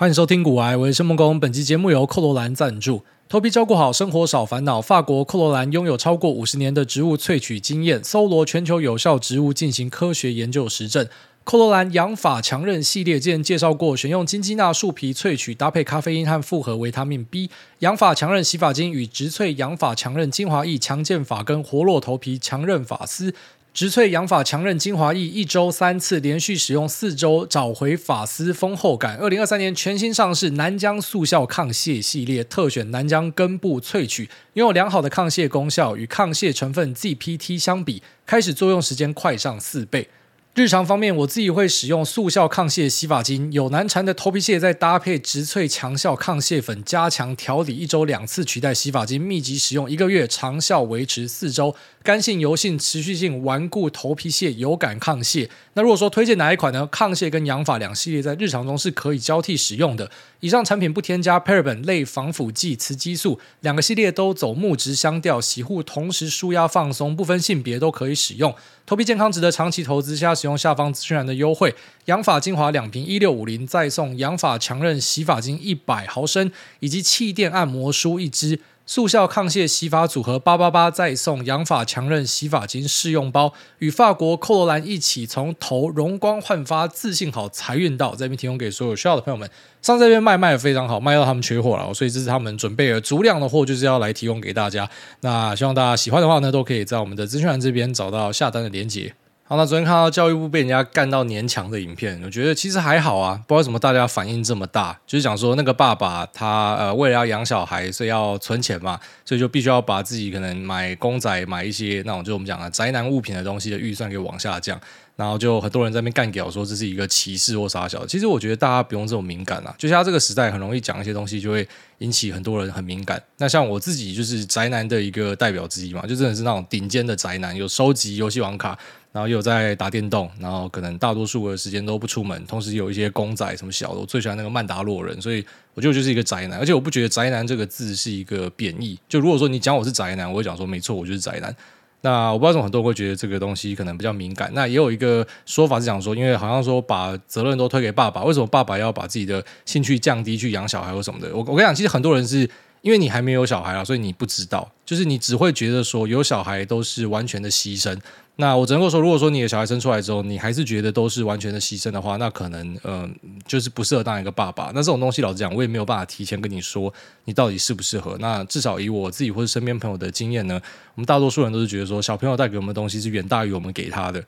[0.00, 1.38] 欢迎收听股癌，我是孟工。
[1.38, 3.04] 本期节目由寇罗兰赞助。
[3.28, 4.80] 头皮照顾好，生活少烦恼。
[4.80, 11.06] 法国寇罗兰拥有超过五十年的植物萃取经验，搜罗全球有效植物进行科学研究实证。
[11.44, 23.34] 寇罗兰养发强韧系列之前介绍过，选用金鸡纳树皮萃取，搭配咖啡因和复合维他命 B，养发强韧洗发精与植萃养发强韧精华液，强健发根，活络头皮，强韧发丝。
[23.72, 29.16] 植萃养发强韧精华液，一周三次，连续使用四周，找回发丝丰厚感。
[29.18, 40.08] 二零二三年全新上市南疆速效抗屑系列，特选南疆根部萃取，拥有良好的抗屑功效，与抗屑成分 GPT 相比，开始作用时间快上四倍。
[40.56, 51.76] 日常方面，我自己会使用速效抗屑洗发精，有难缠的头皮屑再搭配植萃强效抗屑粉，加强调理，一周两次取代洗发精，密集使用一个月，长效维持四周。
[52.02, 55.50] 干性、油性、持续性顽固头皮屑油感抗屑。
[55.74, 56.86] 那如果说推荐哪一款呢？
[56.86, 60.10] 抗屑跟养发两系列在日常中是可以交替使用的。
[60.40, 68.54] 以上产品不添加 paraben 类防腐剂、雌激素，两个系列都走木质香调，洗护同时舒压放松，不分性别都可以使用。
[68.86, 71.74] 头皮健康值得长期投资，下使用下方资讯栏的优惠，
[72.06, 78.58] 养发精华两瓶一六五零，再送养发强韧洗发精一百毫升，以及气垫按摩梳一支。
[78.90, 89.48] 速效抗屑洗发组合八八八，再送养发强韧洗发精试用包，与法国寇罗兰一起从头容光焕发，自信好财运到，这边提供给所有需要的朋友们。
[89.80, 94.90] 上这边卖卖的非常好，卖到他们缺货了，所以这是他们准备了足量的货，就是要来提供给大家。
[95.20, 99.14] 那希望大家喜欢的话呢，都可以在我们的资讯栏这边找到下单的链接。
[99.50, 114.80] 好，那昨天看到教育部被人家干到年强的影片，我觉得其实还好啊，不知道为什么大家反应这么大，就是讲说那个爸爸他呃为了要养小孩，所以要存钱嘛，所以就必须要把自己可能买公仔、买一些那种就我们讲的宅男物品的东西的预算给往下降，
[115.16, 121.66] 然后就很多人在那边干屌说这是一个歧视或啥小，其实我觉得大家不用这么敏感啊，就像这个时代很容易讲一些东西就会
[121.98, 123.20] 引起很多人很敏感。
[123.38, 128.78] 那像我自己就是宅男的一个代表之一嘛，就真的是那种顶尖的宅男，有收集游戏王卡。
[129.12, 135.44] 然后又在打电动，然后可能大多数的时间都不出门，同时有一些公仔什么小的，我最喜欢那个曼达洛人，所以
[135.74, 138.96] 我觉得我就是一个宅男，而且我不觉得宅男这个字是一个贬义。
[139.08, 141.54] 就如果说你讲我是宅男，我会讲说没错，我就是宅男。
[142.02, 144.50] 那我不知道为什么很多人会觉得这个东西可能比较敏感。
[144.54, 151.28] 那也有一个说法是讲说，因为好像说把责任都推给爸爸，为什么爸爸要把自己的兴趣降低去养小孩或什么的？
[151.34, 152.48] 我我跟你讲，其实很多人是。
[152.82, 157.94] 因为你还没有小孩啊，所以你不知道，就是你只会觉得说有小孩都是完全的牺牲。
[158.40, 163.10] 那我只能够说，如果说你的小孩生出来之后，你还是觉得都是完全的牺牲的话，那可能嗯、呃，
[163.46, 164.72] 就是不适合当一个爸爸。
[164.74, 166.92] 那这种东西老实讲，我也没有办法提前跟你说
[167.26, 168.16] 你到底适不适合。
[168.18, 170.58] 那至少以我自己或者身边朋友的经验呢，
[170.94, 174.24] 我们大多数人都是觉得说，小朋友带给我们的东西是远大于我们给他的。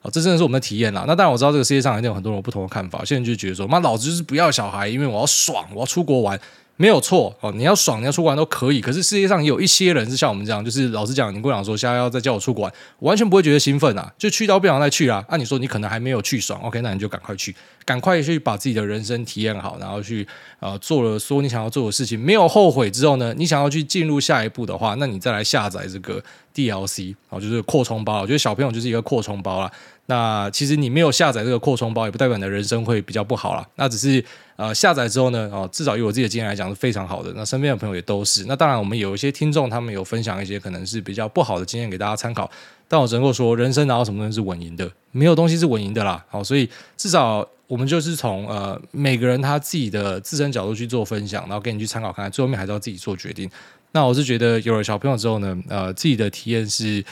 [0.00, 1.04] 好，这真的是我们的体验啦。
[1.06, 3.04] 那当然我知道这个世界上一定有很多人有不同的看法。
[3.04, 6.36] 现在就觉得说，妈，老子就是不要小孩，因为我要爽，我要出国玩。
[6.76, 8.80] 没有错哦，你要爽，你要出国玩都可以。
[8.80, 15.24] 可是世界上有一些人是像我们这样，就是老实讲，你跟我讲说现在要再叫我出国玩，我完全不会觉得兴奋啊，就去到不想再去啦。
[15.28, 20.26] 那、啊、你说你可能还没有去爽，OK，那你就赶快去，赶快去把自己的人生体验好，然后去
[20.58, 26.22] 呃做了说你想要做的事情，没有后悔之后呢，你想要去进入下一步的话，那你再来下载这个
[26.54, 28.22] DLC 哦，就是扩充包。
[28.22, 29.70] 我觉得小朋友就是一个扩充包啦。
[30.12, 33.66] 那其实你没有下载这个扩充包，也不代表你的人生会比较不好啦。
[33.76, 34.22] 那只是
[34.56, 37.32] 呃下载之后呢，哦，至少以我自己的经验来讲是非常好的。
[37.34, 38.44] 那身边的朋友也都是。
[38.44, 42.50] 那当然，我们有一些听众，他们有分享一些可能是比较不好的经验给大家参考。
[42.88, 44.86] 但我只能够说，人生哪有什么东西是稳赢的？
[45.12, 46.22] 没有东西是稳赢的啦。
[46.28, 46.68] 好，所以
[46.98, 53.50] 至少我们就是从呃每个人他自己的自身角度去做分享，然后给你去参考看看，最后面还是要自己做决定。
[53.92, 57.02] 那我是觉得有了小朋友之后呢，呃，自己的体验是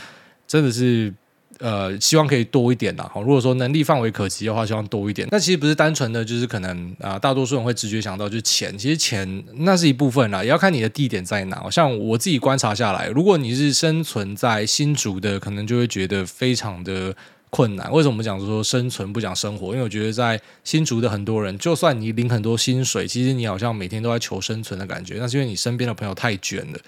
[0.46, 1.14] 真的是。
[1.60, 3.08] 呃，希望可以多一点啦。
[3.12, 5.28] 好，如果说能力范围可及的话，希望多一点。
[5.30, 8.76] 那其实不是单纯的就是可能啊、大多数人会直觉想到就是钱。
[8.78, 11.68] 其实钱那是一部分啦，也要看你的地点在哪。
[11.70, 17.14] 像我自己观察下来，如果你是生存在新竹的，可能就会觉得非常的
[17.50, 17.92] 困难。
[17.92, 19.72] 为什么我们讲说生存不讲生活？
[19.72, 25.16] 因为我觉得在新竹的很多人，就算你领很多薪水，其实你好像每天都在求生存的感觉。
[25.18, 26.78] 那是因为你身边的朋友太卷了。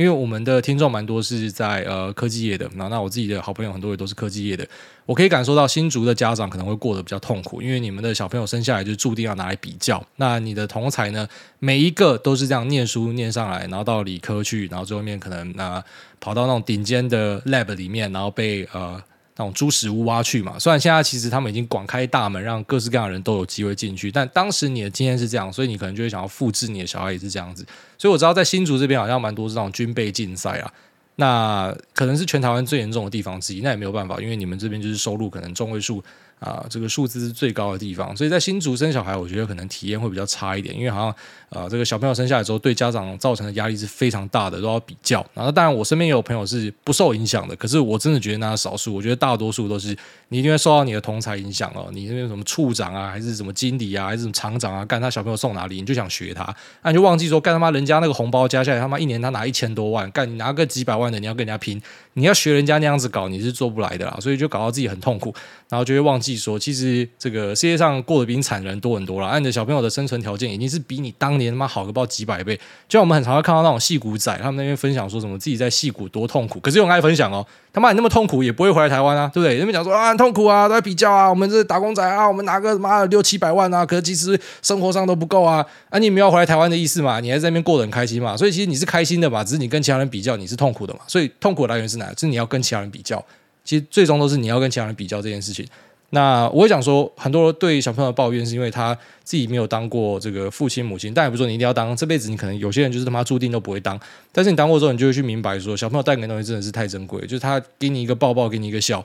[0.00, 4.66] 因为我们的听众蛮多是在呃科技业的，那那我自己的好朋友很多也都是科技业的，
[5.04, 10.02] 我可以感受到新竹的家长可能会过得比较痛苦，因为你们的小朋友生下来就注定要拿来比较。
[10.16, 15.84] 那你的同才呢，每一个都是这样念书念上来，然后到理科去，然后最后面可能那、
[16.18, 18.98] 跑到那种顶尖的 lab 里面，然后被呃。
[19.40, 27.64] 那种猪屎屋挖去嘛，虽然现在其实他们已经广开大门，让各式各样的人都有机会进去，但当时你的经验是这样，所以你可能就会想要复制你的小孩也是这样子。
[27.96, 30.70] 所以我知道在新竹这边好像蛮多这种军备竞赛啊，
[31.16, 33.62] 那可能是全台湾最严重的地方之一。
[33.62, 36.04] 那也没有办法，因为你们这边就是收入可能中位数
[36.40, 38.16] 啊，这个数字是最高的地方。
[38.16, 41.14] 所以在新竹生小孩，我觉得可能体验会比较差一点，因为好像
[41.50, 45.24] 啊，这个小朋友生下来之后，对家长造成的压力是非常大的，都要比较。
[45.34, 49.96] 然后当然，我身边也有朋友是不受影响的，可是我真的觉得那少数，我觉得大多数都是
[50.28, 51.88] 你一定会受到你的同才影响哦。
[51.92, 56.44] 你那边什么处长啊，还是什么经理啊，还是什么厂长啊，干他小朋友送哪里，你就想学他，
[56.82, 61.80] 那你就忘记说，干他妈人家那个红包加下来，他妈一年他拿一千多万，干你拿个几百万的，你要跟人家拼，
[62.14, 64.16] 你要学人家那样子搞，你是做不来的啦。
[64.20, 65.32] 所以就搞到自己很痛苦，
[65.68, 69.26] 然后就会忘记说，其实这个世界上过得比你惨的人多很多了。
[69.26, 72.56] 按着小朋友的生存条件，已经是比你当年他妈好个不知道几百倍。
[72.88, 79.56] 就像我们很常会看到那种戏骨仔，他们那边分享说什么自己在戏骨多痛苦，可是有人爱分享哦，他妈你那么痛苦也不会回来台湾啊，对不对？
[79.56, 87.20] 人们讲说啊很痛苦啊，都在比较啊，我们这打工仔啊，我们拿个妈的六七百万啊，可是其实生活上都不够啊，啊你没有回来台湾的意思嘛？
[87.20, 88.36] 你还在那边过得很开心嘛？
[88.36, 91.00] 所以其实你是开心的嘛，只是你跟其他人比较，你是痛苦的嘛？
[91.06, 92.12] 所以痛苦的来源是哪？
[92.14, 93.24] 就是你要跟其他人比较，
[93.64, 95.64] 其实最终都是你要跟其他人比较这件事情。
[96.12, 98.92] 那我会讲说，很多人对小朋友抱怨是因为他
[99.22, 103.96] 自己没有当过这个父亲母亲，但也不是说你一定要当，这辈子你可能有些人就是他妈注定都不会当。
[104.32, 109.04] 但是你当过之后，你就会去明白说，小朋友带给你的东西真的是太珍贵，就是他给你一个抱抱，给你一个笑。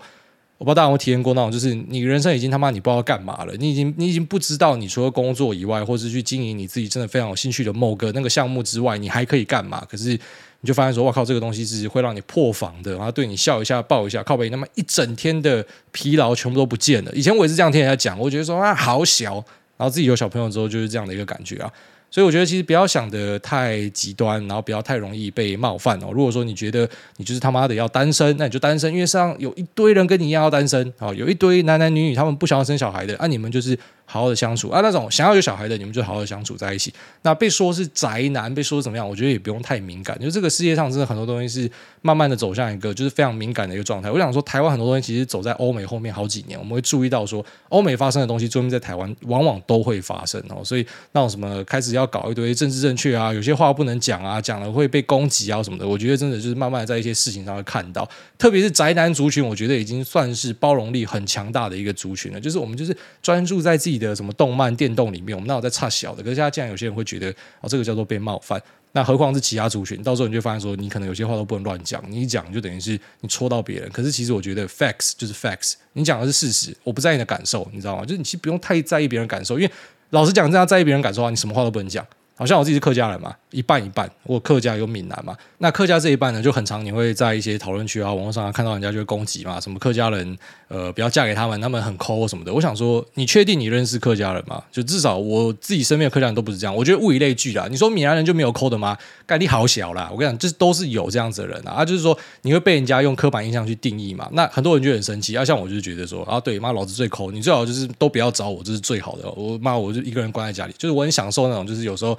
[0.58, 9.86] 我不知道大家有没有体验过那种，就是你人生已经他妈你不知道干嘛了，你已经你已经不知道你除了工作以外，或是去经营你自己真的非常有兴趣的某个那个项目之外，你还可以干嘛？
[9.90, 10.20] 可是。
[10.62, 17.12] 你就发现说，哇靠，这个东西是会让你破防的，然后对你笑一下、抱一下，靠北，那么一整天的疲劳全部都不见了。
[17.14, 19.34] 以前我也是这样听人家讲，我觉得说啊，好小，
[19.78, 21.72] 然后自己有小朋友之后就是这样的一个感觉啊。
[22.16, 26.12] 所以我觉得其实不要想的太极端，然后不要太容易被冒犯哦。
[26.14, 33.78] 如果说你觉得你就是他妈的要单身，那你就单身，因为上有一堆人跟你一样要单身啊，有一堆男男女女他们不想要生小孩的，那、啊、你们就是。
[34.06, 36.94] 好好的相处啊，那种想要有小孩的，你们就好好的相处在一起。
[37.24, 39.08] 那被说是宅男，被说怎么样？
[39.08, 40.18] 我觉得也不用太敏感。
[40.20, 41.70] 就这个世界上真的很多东西是
[42.02, 44.12] 慢慢的走向一个就是非常敏感的一个状态。
[44.12, 50.64] 我想说，台湾很多东西其实走在欧美后面好几年，我们会注意到说，欧美发生的东西，最后在台湾往往都会发生哦。
[50.64, 55.88] 所以那种什么开始要搞一堆政治正确啊，有些话不能讲啊，讲了会被攻击啊什么的。
[55.88, 58.08] 我觉得真的就是慢慢的在一些事情上会看到，
[58.38, 62.40] 特别是宅男族群，我觉得已经算是包容力很强大的一个族群了。
[62.40, 64.76] 就是我们就是专注在自己的什么动漫。
[64.76, 67.30] 电动里面，我们那有在差小的，可是现在竟然有些人会觉得
[67.62, 68.62] 哦，这个叫做被冒犯，
[68.92, 70.04] 那何况是其他族群？
[70.04, 73.90] 到时候你就发现说，你可能有些话都不能乱讲，你一讲就等于是你戳到别人。
[73.92, 78.04] 可是其实我觉得 facts 就是 facts，你讲的是事实，我不在意你的感受，你知道吗？
[78.04, 79.72] 就是你其实不用太在意别人感受，因为
[80.10, 82.06] 老实讲，这样在意别人感受的话，你什么话都不能讲。
[82.38, 84.10] 好像我自己是客家人嘛，一半一半。
[84.24, 90.38] 我客家有闽南嘛，那客家这一半呢，就很常你会在一些讨论区啊、网络上啊看到人家就会攻击嘛，什么客家人
[90.68, 92.54] 呃不要嫁给他们，他们很抠什么的。
[92.54, 94.62] 我想说，你确定你认识客家人吗？
[94.70, 96.76] 就至少我自己身边的客家人都不是这样。
[96.76, 97.68] 我觉得物以类聚啦。
[97.70, 98.98] 你说闽南人就没有抠的吗？
[99.26, 100.10] 概率好小啦。
[100.12, 101.72] 我跟你讲，这都是有这样子的人啊。
[101.72, 104.28] 啊，就是说你会被人家用刻板印象去定义嘛。
[104.34, 105.46] 那很多人就很生气啊。
[105.46, 109.32] 像我就是觉得说啊，对，妈老子最抠，你最好就是都不要找我，这是最好的。
[109.32, 112.18] 我妈我就一个人关在家里，就是我很享受那种，就是有时候。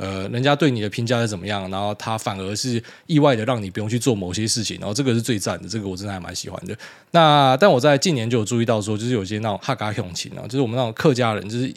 [0.00, 1.68] 呃，人家对你的评价是怎么样？
[1.72, 6.76] 然后他反而是意外的让你不用去做某些事情，然后这个是最赞的，这个我真的还蛮喜欢的。
[7.10, 11.74] 那但我在近年就有注意到说，就是有些那种哈嘎勇情啊，就是我们那种客家人，就是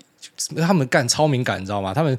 [0.57, 1.95] 他们干超敏感，你知道吗？
[1.95, 2.15] 他们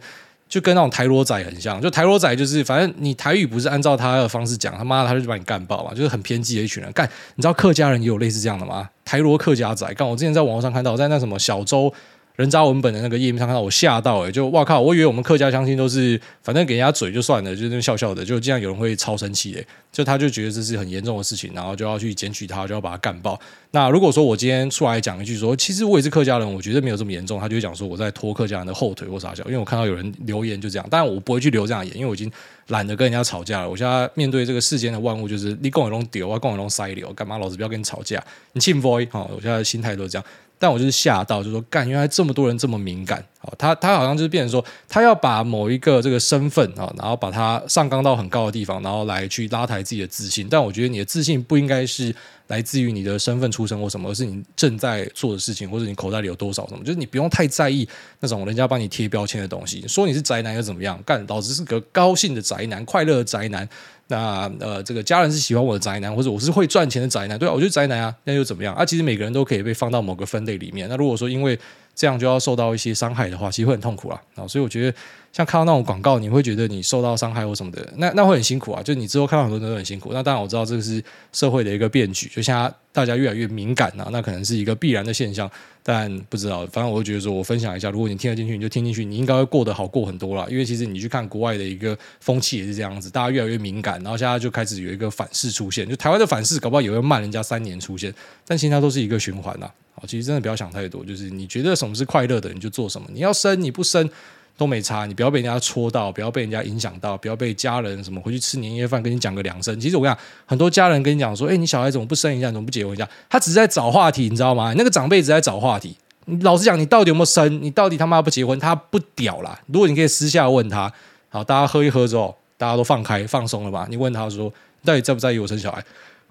[0.49, 6.93] 就跟那种台罗仔很像，就台罗仔就是反正你台语不是按照他的方式讲，他妈的他就把你干爆嘛，就是很偏激的一群人。
[6.93, 8.91] 干，你知道客家人也有类似这样的吗？
[9.05, 11.95] 台罗客家仔，干，我之前在网络上看到，在那什么小洲。
[12.37, 14.81] 人渣文本的那个页面上看到我吓到哎、就哇靠！
[14.81, 23.39] 我以为我们客家乡亲都是反正给人家嘴就算了，就那笑笑的，就这样有人会超生气哎、就他就觉得这是很严重的事情，然后就要去检举他，就要把他干爆。
[23.73, 29.45] 那如果说我今天出来讲一句说，其实我也是客家人，我觉得没有这么严重，他就讲说我在拖客家人的后腿或啥笑。
[29.45, 32.31] 因为我看到有人留言就这样，但我不会去留这样言，因为我已经
[32.69, 33.69] 懒得跟人家吵架了。
[33.69, 38.23] 我现在面对这个世间的万物，就是你跟我弄丢，我跟我弄塞流，干嘛老子不要跟你吵架？
[38.53, 40.25] 你信 boy 哈，我现在心态都是这样。
[40.63, 43.21] 但我就是吓到，就说干，原来这么多人这么敏感，
[43.59, 50.47] 他他好像就是变成说，他要把某一个这个身份啊，然后把他上纲到很高的地方，然后来去拉抬自己的自信。
[50.49, 52.15] 但我觉得你的自信不应该是
[52.47, 56.85] 来自于你的身份出身或什么，而是你正在做的事情，或者你口袋里有多少什么。
[56.85, 57.89] 就是你不用太在意
[58.21, 60.97] 那种人家帮你贴标签的东西，说你是宅男又怎么样？
[61.05, 63.69] 干，老子是个高兴的宅男，快乐的宅男。
[64.13, 68.85] 那呃，这个家人是喜欢我的宅男，或者我是会赚钱的宅男，对啊，我觉得宅男啊，那又怎么样啊？
[68.85, 70.87] 其实每个人都可以被放到某个分类里面。
[70.91, 71.59] 那如果说因为
[71.95, 74.21] 这样就要受到一些伤害的话，其实会很痛苦啊。
[74.35, 74.97] 啊，所以我觉得
[75.33, 78.83] 像看到那种广告，你会觉得你受到伤害或什么的，那那会很辛苦啊。
[78.83, 80.11] 就你之后看到很多人都很辛苦。
[80.13, 85.51] 那当然我知道这个是社会的一个变局，就像大家越来越敏感啊，那可能是一个必然的现象。
[85.83, 90.47] 但不知道，反正我会觉得说，我分享一下，如果你听得进去，你就听进去，你应该会过得好过很多啦。
[90.49, 95.89] 因为其实你去看国外的一个风气也是这样子，大家越来越敏感，然后现在就开始有一个反噬出现。
[95.89, 98.15] 就台湾的反噬，搞不好也会慢人家三年出现，
[98.47, 99.69] 但其实它都是一个循环呐。
[99.95, 103.09] 好，其实真的不要想太多，就是你觉得什么是快乐的，你就做什么。
[103.13, 104.09] 你要生，你不生。
[104.57, 109.79] 都没差，你不要被人家戳到，不要被人家影响到，不要被家人什么回去吃年夜饭跟你讲个两声。
[109.81, 114.73] 其实我跟你讲，很多家人跟你讲说：“哎，你小孩怎么不生一下，怎么不结婚一下？”他只是在找话题，你知道吗？
[114.77, 115.97] 那个长辈只在找话题。
[116.43, 117.63] 老实讲，你到底有没有生？
[117.63, 118.57] 你到底他妈不结婚？
[118.61, 119.59] 他不屌啦。
[119.67, 120.93] 如果你可以私下问他，
[121.29, 123.87] 好，大家喝一喝之后，大家都放开放松了吧？
[123.91, 124.53] 你问他说
[124.85, 125.83] ：“到底在不在意我生小孩？”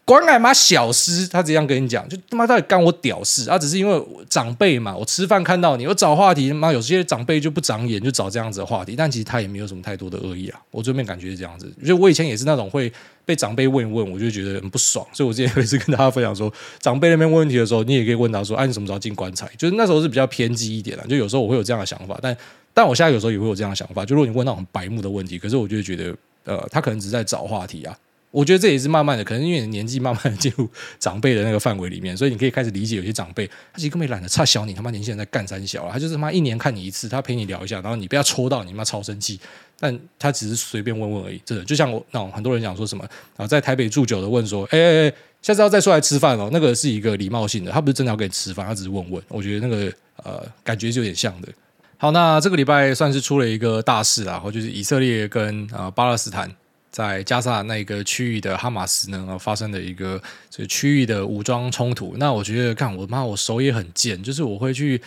[0.04, 3.58] 管他妈小事，他这样跟你讲，就他妈到底干我屌事啊！
[3.58, 8.96] 只是因为长辈嘛，我吃饭看到你，我找话题，他妈有些长辈就不长眼，就找这样子的话题。
[8.98, 10.60] 但其实他也没有什么太多的恶意啊。
[10.72, 12.92] 我这边感觉是这样子，就我以前也是那种会
[13.24, 15.06] 被长辈问一问，我就觉得很不爽。
[15.14, 22.20] 所以我之前也是跟大家分享说，长辈那边问问题的时候，你也可以问他说：“哎、啊，你什么时候进棺材？”就是那时候是比较偏激一点的，就有时候我会有这样的想法。
[22.22, 22.36] 但
[22.74, 27.96] 但我现在有时候也会有这样的想法，就如果你问那种白目的问题，可是我就觉得，呃，他可能只是在找话题啊。
[28.32, 39.38] 我觉得这也是慢慢的，可能因为你年纪慢慢的进入长辈的那个范围里面，所以你可以开始理解有些长辈，他其实根本懒得差小你他妈年轻人在干三小啊，他就是他妈一年看你一次，他陪你聊一下，然后你被他戳到，你妈超生气，
[39.78, 49.92] 但他只是随便问问而已，真的就像我那种很多人讲说什么啊，在台北住久的问说，哎哎哎，下次要再出来吃饭哦，那个是一个礼貌性的，他不是真的要跟你吃饭，他只是问问，我觉得那个
[50.24, 51.50] 呃感觉就有点像的。
[51.98, 56.50] 好，那这个礼拜算是出了一个大事啦，或就是以色列跟呃巴勒斯坦。
[56.92, 62.16] 在加萨那个区域的哈马斯呢，发生了一个这区域的武装冲突。
[62.18, 65.02] 那我觉得，看我妈，我手也很贱，就是我会去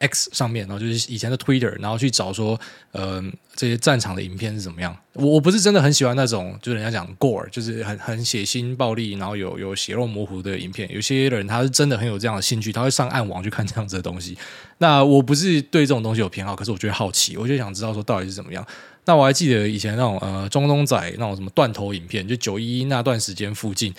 [0.00, 2.58] X 上面，然后就是以前的 Twitter，然后去找说，
[2.92, 4.96] 嗯、呃，这些战场的影片是怎么样。
[5.12, 10.88] 我我不是真的很喜欢那种，就是人家讲 Gore，就是很很血腥暴力，然后有有血肉模糊的影片。
[10.92, 14.36] 有些人他是真的很有这样的兴趣，他会上暗网去看这样子的东西。
[14.78, 18.64] 那我不是对这种东西有偏好，可是我觉得好奇，我就想知道说到底是怎么样。
[19.08, 23.94] 那我还记得以前那种呃中东仔那种什么断头影片，就九一一那段时间附近，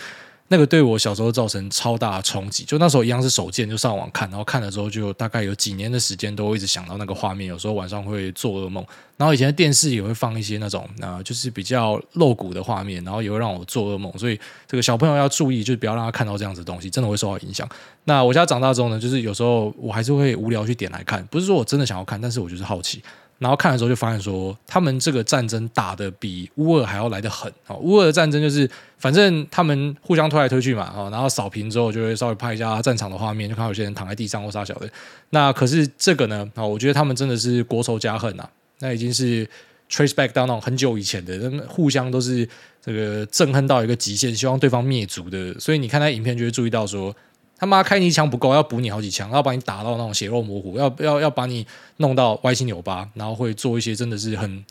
[0.49, 2.63] 那个对我小时候造成超大的冲击。
[2.63, 8.85] 就那时候一样是手贱，就上网看，然后看了之后就大概有几年的时间都一直想到那个画面，有时候晚上会做噩梦。
[9.17, 14.15] 然后以前的电视也会放一些那种啊、就是比较露骨的画面，然后也会让我做噩梦。
[14.15, 17.67] 所以这个小朋友要注意，就是不要让他看到这样子的东西，真的会受到影响。
[18.03, 23.01] 那我现在长大之后呢，就是有时候我还是会无聊去点来看，不是说我真的想要看，但是我就是好奇。
[23.39, 27.51] 然后看的时候就发现说，他们这个战争打得比乌俄还要来得狠。
[27.79, 34.89] 乌俄的战争就是，反正他们互相推来推去嘛，然后扫平之后就会稍微拍一下战场的画面，就看到有些人躺在地上或啥小的。
[35.29, 38.47] 那可是这个呢，啊，我觉得他们真的是国仇家恨呐，
[38.79, 39.47] 那已经是
[39.89, 42.47] trace back 到那种很久以前的，互相都是
[42.83, 45.57] 这个憎恨到一个极限，希望对方灭族的。
[45.57, 47.15] 所以你看那影片就会注意到说。
[47.59, 54.65] 他妈开你一枪不够，要补你好几枪，要把你打到那种血肉模糊，要要要把你弄到歪七扭八，然后会做一些真的是很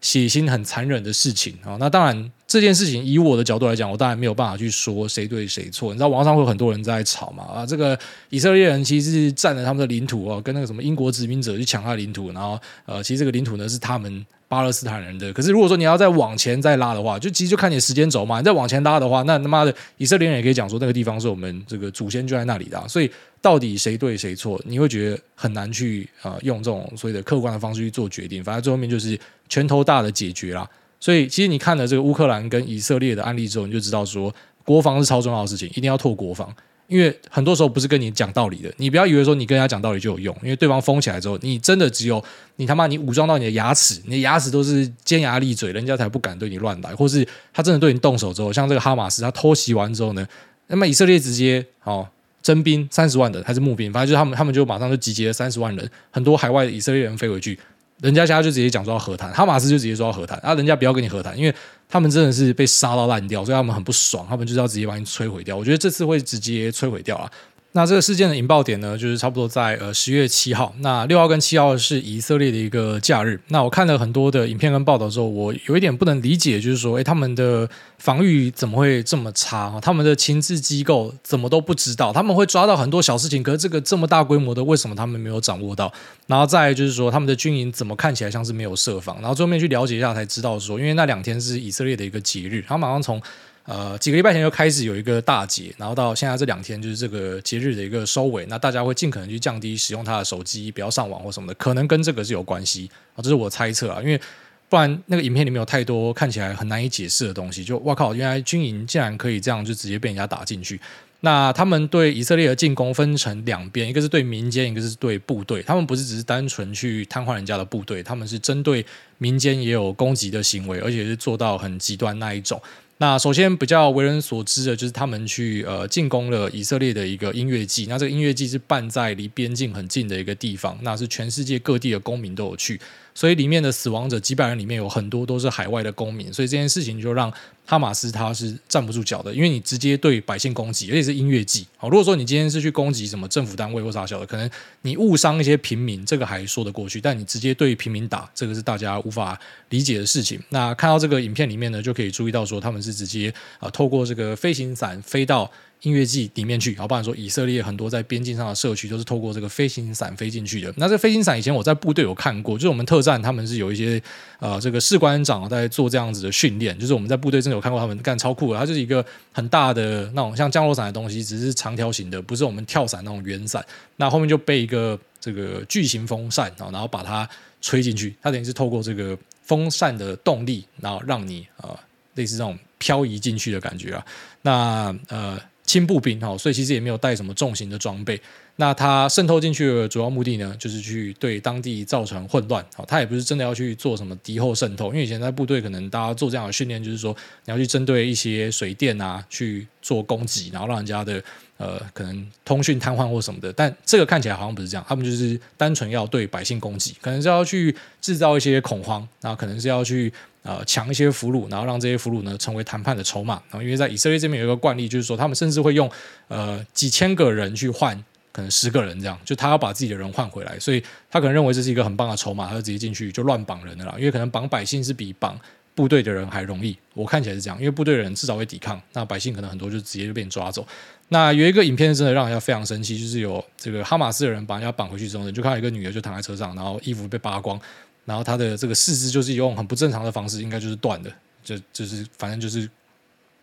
[0.00, 1.76] 血腥、很残忍的事情啊！
[1.78, 5.92] 那当然，这件事情以我的角度来讲，我当然没有办法去说谁对谁错。
[5.92, 7.44] 你知道网上会有很多人在吵嘛？
[7.44, 7.96] 啊，这个
[8.28, 14.26] 以色列人其实是占了他们的领土哦，跟那个什么英国殖民者去抢他的领土，然后呃，其实这个领土呢是他们。
[14.50, 18.38] 巴勒斯坦人的，可是如果说你要再往前再拉的话，就其实就看你时间轴嘛。
[18.38, 23.08] 你再往前拉的话，那他妈的以色列人也可以讲说那个地方是我们这个祖先就在那里的，所以
[23.40, 28.42] 到底谁对谁错，你会觉得很难去啊、用这种所谓的客观的方式去做决定。
[28.42, 29.16] 反正最后面就是
[29.48, 30.68] 拳头大的解决啦。
[31.00, 34.32] 所以其实你看了这个乌克兰跟以色列的案例之后，你就知道说
[34.64, 36.54] 国防是超重要的事情，一定要拓国防。
[36.86, 42.20] 因为很多时候不是跟你讲道理的，你不要以为说你跟人家讲道理就有用，因为对方疯起来之后，你真的只有
[42.56, 50.26] 你他妈你武装到你的牙齿，你的牙齿都是尖牙利嘴，人家才不敢对你乱来，或是他真的对你动手之后，像这个哈马斯他偷袭完之后呢，
[50.66, 52.04] 那么以色列直接哦
[52.42, 57.56] 征兵三十万的还是募兵，反正就是他们他们就马上就集结了三十万人，很多海外的以色列人飞回去。
[58.02, 61.54] 人家现在就直接讲说要和谈，哈马斯就直接说要和谈，啊，人家不要跟你和谈，因为
[61.88, 65.56] 他们真的是被杀到烂掉，所以他们很不爽，他们就是要直接把你摧毁掉。
[65.56, 67.30] 我觉得这次会直接摧毁掉啊。
[67.72, 70.74] 那这个事件的引爆点呢，就是差不多在呃十月七号。
[70.80, 73.40] 那六号跟七号是以色列的一个假日。
[73.46, 79.78] 那我看了很多的影片跟报道之后，我有一点不能理解，就是说，诶，他们的防御怎么会这么差？
[79.80, 82.12] 他们的情治机构怎么都不知道？
[82.12, 85.92] 他们会抓到很多小事情，可是这个这么大规模的，为什么他们没有掌握到？
[86.26, 89.16] 然后再就是说，他们的军营怎么看起来像是没有设防？
[89.20, 93.22] 然后最后面去了解一下才知道说，因为那两天是以色列的一个节日，他马上从
[93.64, 104.20] 呃几个礼拜前就开始有一个大节，然后到现在这两天就是这个节日的一个收尾，那大家会尽可能去降低使用他的手机，不要上网或什么的，可能跟这个是有关系啊，这是我猜测啊，因为
[104.68, 110.80] 不然那个影片里面有太多看起来很难以解释的东西，就哇靠，原来军营竟然可以这样就直接被人家打进去。
[111.22, 115.62] 那他们对以色列的进攻分成两边，一个是对民间，一个是对部队。
[115.64, 118.82] 他们不是只是单纯去瘫痪人家的部队，他们是针对
[119.18, 122.58] 民间也有攻击的行为，而且是做到很极端那一种。
[123.02, 132.78] 那首先比较为人所知的就是他们去呃进攻了以色列的一个音乐季，那这个音乐季是办在离边境很近的一个地方，那是全世界各地的公民都有去。
[133.14, 137.32] 所以里面的死亡者几百人里面有很多都是海外的公民，所以这件事情就让
[137.66, 141.66] 哈马斯他是站不住脚的，因为你直接对百姓攻击，而且是音乐祭。
[141.76, 144.48] 好，如果说你今天是去攻击什么政府单位或啥小的，可能
[144.82, 149.38] 你误伤一些平民，这个还说得过去，但你直接对平民打，这个是大家无法
[149.68, 150.40] 理解的事情。
[150.50, 155.50] 那看到这个影片里面呢，就可以注意到说他们是直接啊透过这个飞行伞飞到。
[155.82, 160.70] 音乐季里面去，好，不然说以色列很多在边境上的社区都是透过这个飞行伞飞进去的。
[160.76, 164.02] 那这飞行伞以前我在部队有看过，就是我们特战他们是有一些
[164.40, 173.64] 呃这个士官长在做这样子的训练，就是我们在部队真的有看过他们干超酷的，它就是一个很大的那种像降落伞的东西，只是长条形的，不是我们跳伞那种圆伞。
[173.96, 177.26] 那后面就背一个这个巨型风扇啊，然后把它
[177.62, 181.78] 吹进去，它等于是透过这个风扇的动力，然后让你啊、呃、
[182.16, 184.04] 类似这种漂移进去的感觉啊。
[184.42, 185.40] 那呃。
[185.70, 188.20] 轻步兵哈，所以其实也没有带什么重型的装备。
[188.56, 192.64] 那他渗透进去的主要目的呢，就是去对当地造成混乱。
[192.74, 201.22] 好，他也不是真的要去做什么敌后渗透，因为以前在部队可能大家做这样的训练，就是说你要去针对一些水电啊去做攻击，然后让人家的
[201.60, 203.52] 呃可能通讯瘫痪或什么的。
[203.52, 210.10] 但这个看起来好像不是这样，他们就是单纯要对百姓攻击，可能是要去制造一些恐慌，然后可能是要去。
[210.42, 213.34] 呃，抢一些俘虏，然后让这些俘虏呢成为谈判的筹码。
[213.50, 215.86] 然后，因为在以色列这边有一个惯例，就是说他们甚至会用
[216.28, 217.94] 呃几千个人去换
[218.32, 223.94] 可能十个人这样，就他要把自己的人换回来，所以他可能认为这是一个很棒的筹码，他就直接进去就乱绑人的啦。
[223.98, 225.38] 因为可能绑百姓是比绑
[225.74, 230.66] 部队的人还容易，我看起来是这样，因为部队的人至少会抵抗，那百姓可能很多就直接就被你抓走。
[231.12, 237.60] 那有一个影片真的让人家非常生气，就是有这个哈马斯的人把人家绑回去之后呢，就看到一个女的就躺在车上，然后衣服被扒光。
[238.04, 241.12] 然后她的这个四肢就是用很不正常的方式，应该就是断的，
[241.42, 242.68] 就就是反正就是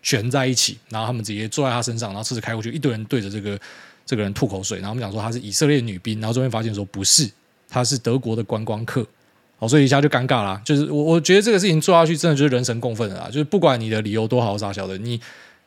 [0.00, 0.78] 悬在一起。
[0.88, 3.60] 然后他们直接坐在她身上，然后车子开过去，一堆人对着这个
[4.06, 4.78] 这个人吐口水。
[4.78, 7.30] 然后我们讲说她是以色列女兵，然后这边发现说不是，
[7.68, 9.06] 她是德国的观光客。
[9.58, 10.58] 好，所以一下就尴尬了。
[10.64, 13.26] 就是我我觉得这个事情做下去，真的就是人神共愤的啦。
[13.26, 15.20] 就是不管你的理由多好傻小的，你。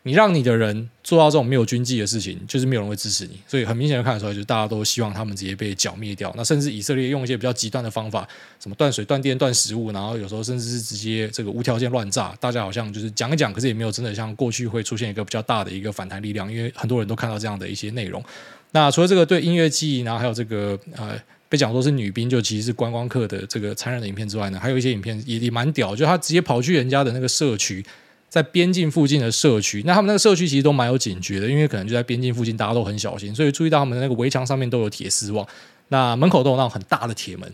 [0.03, 3.39] 你让你的人做到这种没有军纪的事情，就是没有人会支持你。
[3.47, 6.33] 所以很明显的看得出来，就是大家都希望他们直接被剿灭掉。
[6.35, 8.27] 那甚至以色列用一些比较极端的方法，
[8.59, 12.35] 什么断水、断电、断食物，然后有时候甚至是直接这个无条件乱炸。
[12.39, 18.23] 大家好像就是讲一讲，可是也没有真的像过去会出现一个比较大的一个反弹力量，因为很多人都看到这样的一些内容。
[18.71, 21.15] 那除了这个对音乐记忆，然后还有这个呃
[21.47, 27.85] 被讲说是女兵，就其实是观光客的这个残忍的影片之外呢，还有一些影片也也蛮屌，就他直接跑去人家的那个社区。
[28.31, 35.45] 在边境附近的社区，那他们那个社区其实都蛮有警觉的，因为可能就在边境附近，大家都很小心，所以注意到他们的那个围墙上面都有铁丝网，
[35.89, 37.53] 那门口都有那种很大的铁门。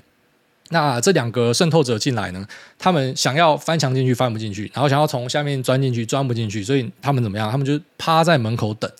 [0.69, 2.45] 那这两个渗透者进来呢，
[2.77, 7.49] 他们想要翻墙进去，翻不进去，然后想要从下面钻进去，钻不进去，所以他们怎么样？
[7.49, 8.91] 他们就趴在门口等，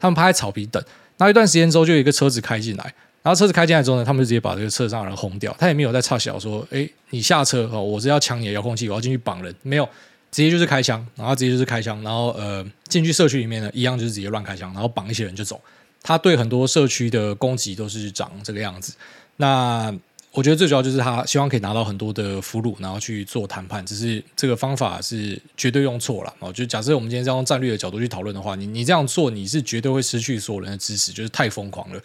[0.00, 0.82] 他们趴在草皮等。
[1.18, 2.84] 那一段时间之后，就有一个车子开进来，
[3.22, 9.88] 然后车子开进来之后呢，他们就直接把这个车上的人轰掉，他也没有在插小说，诶，你下车哦，我是要抢你的遥控器，我要进去绑人，没有。
[10.30, 15.60] 直接就是开枪，然后直接就是开枪，然后呃进去社区里面呢，一样就是直接乱开枪，然后绑一些人就走。
[16.02, 18.94] 他对很多社区的攻击都是长这个样子。
[19.36, 19.92] 那
[20.32, 23.84] 我觉得最主要就是他希望可以拿到很多的俘虏，然后去做谈判。
[23.84, 26.52] 只是这个方法是绝对用错了哦。
[26.52, 32.00] 就假设我们今天是用战略的角度去讨论的话，你你这样做你是绝对会失去所有人的支持，就是太疯狂了。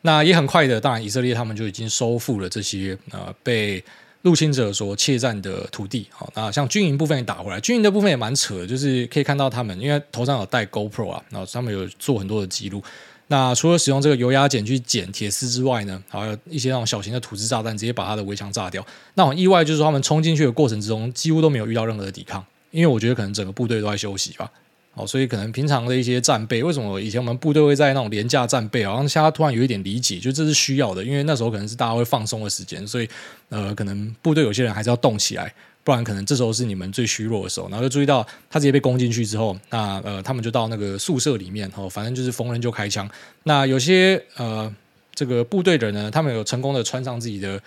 [0.00, 3.84] 那也很快的，当然以色列他们就已经收复了这些呃被。
[4.26, 12.82] 入侵者所窃占的土地，好，那像军营部分也打回来，军营的部分也蛮扯的，就是可以看到他们，因为头上有带 GoPro 啊，然后他们有做很多的记录。
[13.28, 18.84] 那除了使用这个油压剪去剪铁丝之外呢，还有一些那种小型的土制炸弹，直接把他的围墙炸掉。
[19.14, 24.50] 那很意外就是说他们冲进去的过程之中，几乎都没有遇到任何的抵抗，因为我觉得可能整个部队都在休息吧。
[24.96, 28.82] 哦，所以可能平常的一些战备，为什么以前我们部队会在那种廉价战备？
[28.86, 33.06] 好像现在突然有一点理解，就这是需要的，因为那时候可能是大家会放松的时间，所以
[33.50, 35.52] 呃，可能部队有些人还是要动起来，
[35.84, 37.68] 不然可能这时候是你们最虚弱的时候。
[37.68, 43.06] 然后就注意到他直接被攻进去之后，那呃，他们就到那个宿舍里面，哦，反正就是逢人就开枪。
[43.42, 44.74] 那有些呃，
[45.14, 47.60] 这个部队的人呢，他们有成功的穿上自己的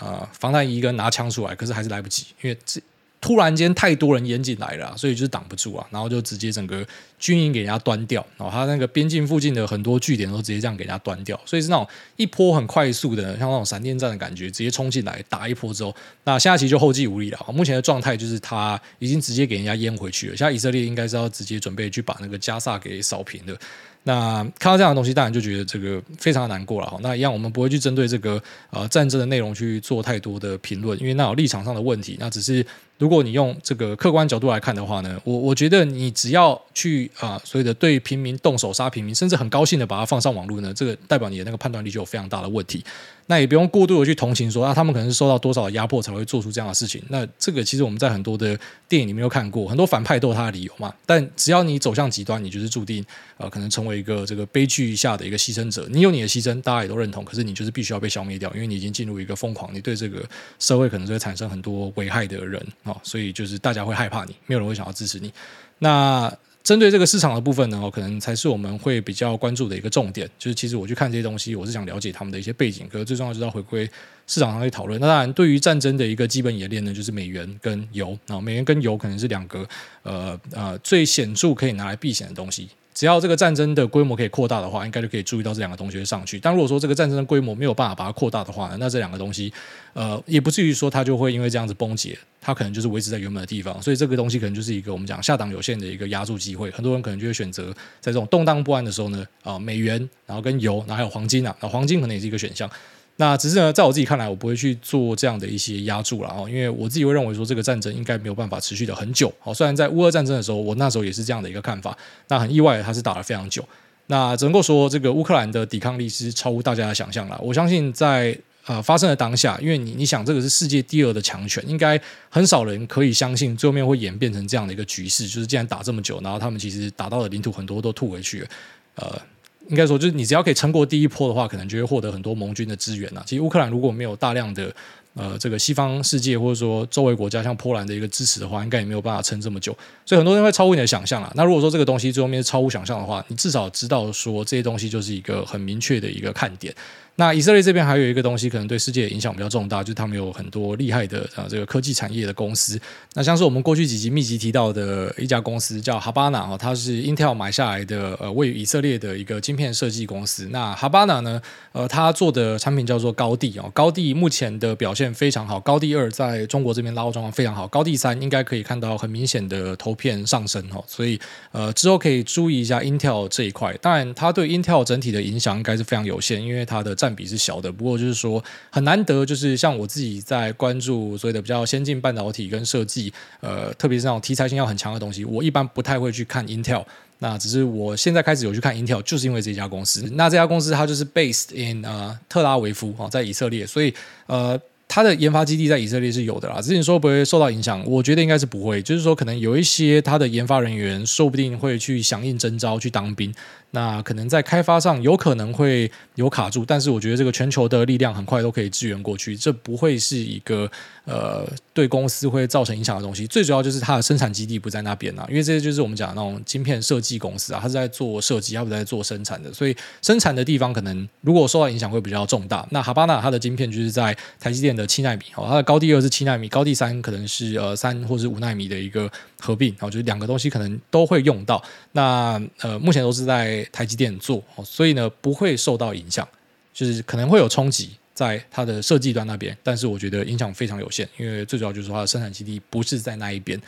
[0.00, 2.82] 呃防弹衣跟拿枪出来，可是还是来不及，因为这。
[3.22, 6.84] 突然间太多人淹进来了，所以就是挡不住啊，然后就直接整个
[7.20, 17.38] 军营给人家端掉，然后他那个边境附近的很多据点都直接这样给人家端掉，所以是那种一波很快速的，像那种闪电战的感觉，直接冲进来打一波之后，那现在其实就后继无力了。
[17.54, 23.56] 目前的状态就是他已经直接给人家淹回去了，现在以色列应该是要直接准备去把那个加萨给扫平的。
[24.04, 26.98] 那看到这样的东西，当然就觉得这个非常的难过了哈。
[27.00, 32.16] 那一样，我们不会去针对这个呃战争的内容去做太多的评论，因为那有立场上的问题。
[32.18, 32.66] 那只是
[33.02, 42.84] 如果你用这个客观角度来看的话呢，我我觉得你只要去啊、所谓的对平民动手杀平民，甚至很高兴的把它放上网络呢，这个代表你的那个判断力就有非常大的问题。
[43.26, 47.02] 那也不用过度的去同情说啊，他们可能是受到多少的压迫才会做出这样的事情。
[47.08, 50.92] 那这个其实我们在很多的电影里面都看过，很多反派都有他的理由嘛。
[51.04, 53.04] 但只要你走向极端，你就是注定
[53.36, 55.86] 呃可能成为一个这个悲剧下的一个牺牲者。
[55.90, 60.22] 你有你的牺牲，大家也都认同，可是你就是必须要被消灭掉，因为你已经进入一个疯狂，你对这个
[60.58, 63.00] 社会可能就会产生很多危害的人、哦。
[63.02, 65.32] 所以就是大家会害怕你，没有人会想要支持你。
[65.78, 66.32] 那。
[66.64, 70.30] 针对这个市场的部分呢，可能才是我们会比较关注的一个重点。
[70.38, 73.84] 就是其实我去看这些东西，我是想了解他们的一些背景，可是最重要就是要回归
[74.28, 75.00] 市场上去讨论。
[75.00, 79.68] 那当然，对于战争的一个基本演练呢，就是美元跟油啊，美元跟油可能是两个
[80.04, 82.68] 呃呃最显著可以拿来避险的东西。
[82.94, 86.38] 只要这个战争的规模可以扩大的话，应该就可以注意到这两个东西上去。
[86.38, 89.52] 但如果说这个战争的规模没有办法把它扩大的话，那这两个东西，
[89.94, 93.80] 呃，也不至于说它就会因为这样子崩解，它可能就是维持在原本的地方。
[93.82, 96.70] 所以这个东西可能就是一个我们讲下档有限的一个压住机会。
[96.70, 102.70] 很多人可能就会选择在这种动荡不安的时候呢，啊、美元，然后跟油，然后还有黄金啊，那黄金可能也是一个选项。
[103.16, 109.32] 那只是呢，在我自己看来，我不会去做这样的一些押注了啊，因为我自己会认为说，这个战争应该没有办法持续的很久。
[109.38, 111.96] 好，虽然在乌俄战争的时候，我那时候也是这样的一个看法，
[112.28, 113.62] 那很意外，它是打了非常久。
[114.06, 117.38] 那只能够说，这个乌克兰的抵抗力是超乎大家的想象了。
[117.40, 125.28] 我相信在呃发生的当下，因为你你想，这个是世界第二的强权，应该很少人可以相信最后面会演变成这样的一个局势。
[125.28, 128.48] 就是既然打这么久，然后他们其实打到的领土很多都吐回去了，
[128.96, 129.22] 呃。
[129.68, 133.22] 应该说，就是你只要可以撑过第一波的话，可能就会获得很多盟军的支援呐。
[133.26, 134.74] 其实乌克兰如果没有大量的
[135.14, 139.76] 呃这个西方世界或者说周围国家像波兰的一个支持的话，应该也没有办法撑这么久。
[140.04, 141.32] 所以很多人会超乎你的想象啊。
[141.34, 146.74] 那如果说这个东西最后面是超乎想象的话，你至少知道说这些东西就是一个很明确的一个看点。
[147.16, 152.80] 那以色列这边还有一个东西，可能对世界影响比较重大，就是他们有很多厉害的啊这个科技产业的公司。
[153.14, 160.48] 那像是我们过去几集密集提到的一家公司叫 Habana 哦，它是 Intel 买下来的呃位于以色列的一个晶片设计公司。
[160.50, 161.40] 那 Habana 呢，
[161.72, 171.20] 呃，它做的产品叫做高地哦，高地目前的表现非常好，高地二在中国这边拉货状况非常好，高地三应该可以看到很明显的投片上升哦，所以
[171.50, 173.76] 呃之后可以注意一下 Intel 这一块。
[173.82, 186.84] 当然，它对 Intel 整体的影响应该是非常有限，因为它的占比是小的，不过就是说很难得，就是像我自己在关注所谓的比较先进半导体跟设计，呃，特别是那种题材性要很强的东西，我一般不太会去看 Intel。
[187.18, 190.08] 那只是我现在开始有去看 Intel，就是因为这家公司。
[190.12, 193.92] 那这家公司它就是 based in 呃特拉维夫啊，在以色列，所以
[194.26, 194.60] 呃。
[194.94, 198.82] 它的研发基地在以色列是有的啦，之前说不会受到影响，我觉得应该是不会。
[198.82, 203.32] 就是说，可能有一些它的研发人员，说不定会去响应征召去当兵。
[203.74, 210.70] 那可能在开发上有可能会有卡住，但是我觉得这个全球的力量很快都可以支援过去，这不会是一个
[211.06, 213.26] 呃对公司会造成影响的东西。
[213.26, 222.66] 最主要就是它的生产基地不在那边啊，因为这些就是我们讲的那种晶片设计公司啊，它是在做设计，它不在做生产的，所以生产的地方可能如果受到影响会比较重大。
[222.72, 231.62] 那哈巴纳它的晶片就是在台积电的七纳米，哦，它的高地二是七纳米，高地三可能是呃三或是五纳米的一个合并，然后就是两个东西可能都会用到。
[231.92, 236.26] 那呃目前都是在台积电做，所以呢不会受到影响，
[236.72, 243.60] 就是可能会有冲击在它的设计端那边，但是我觉得影响非常有限，因为最主要就是它的生产基地不是在那一边。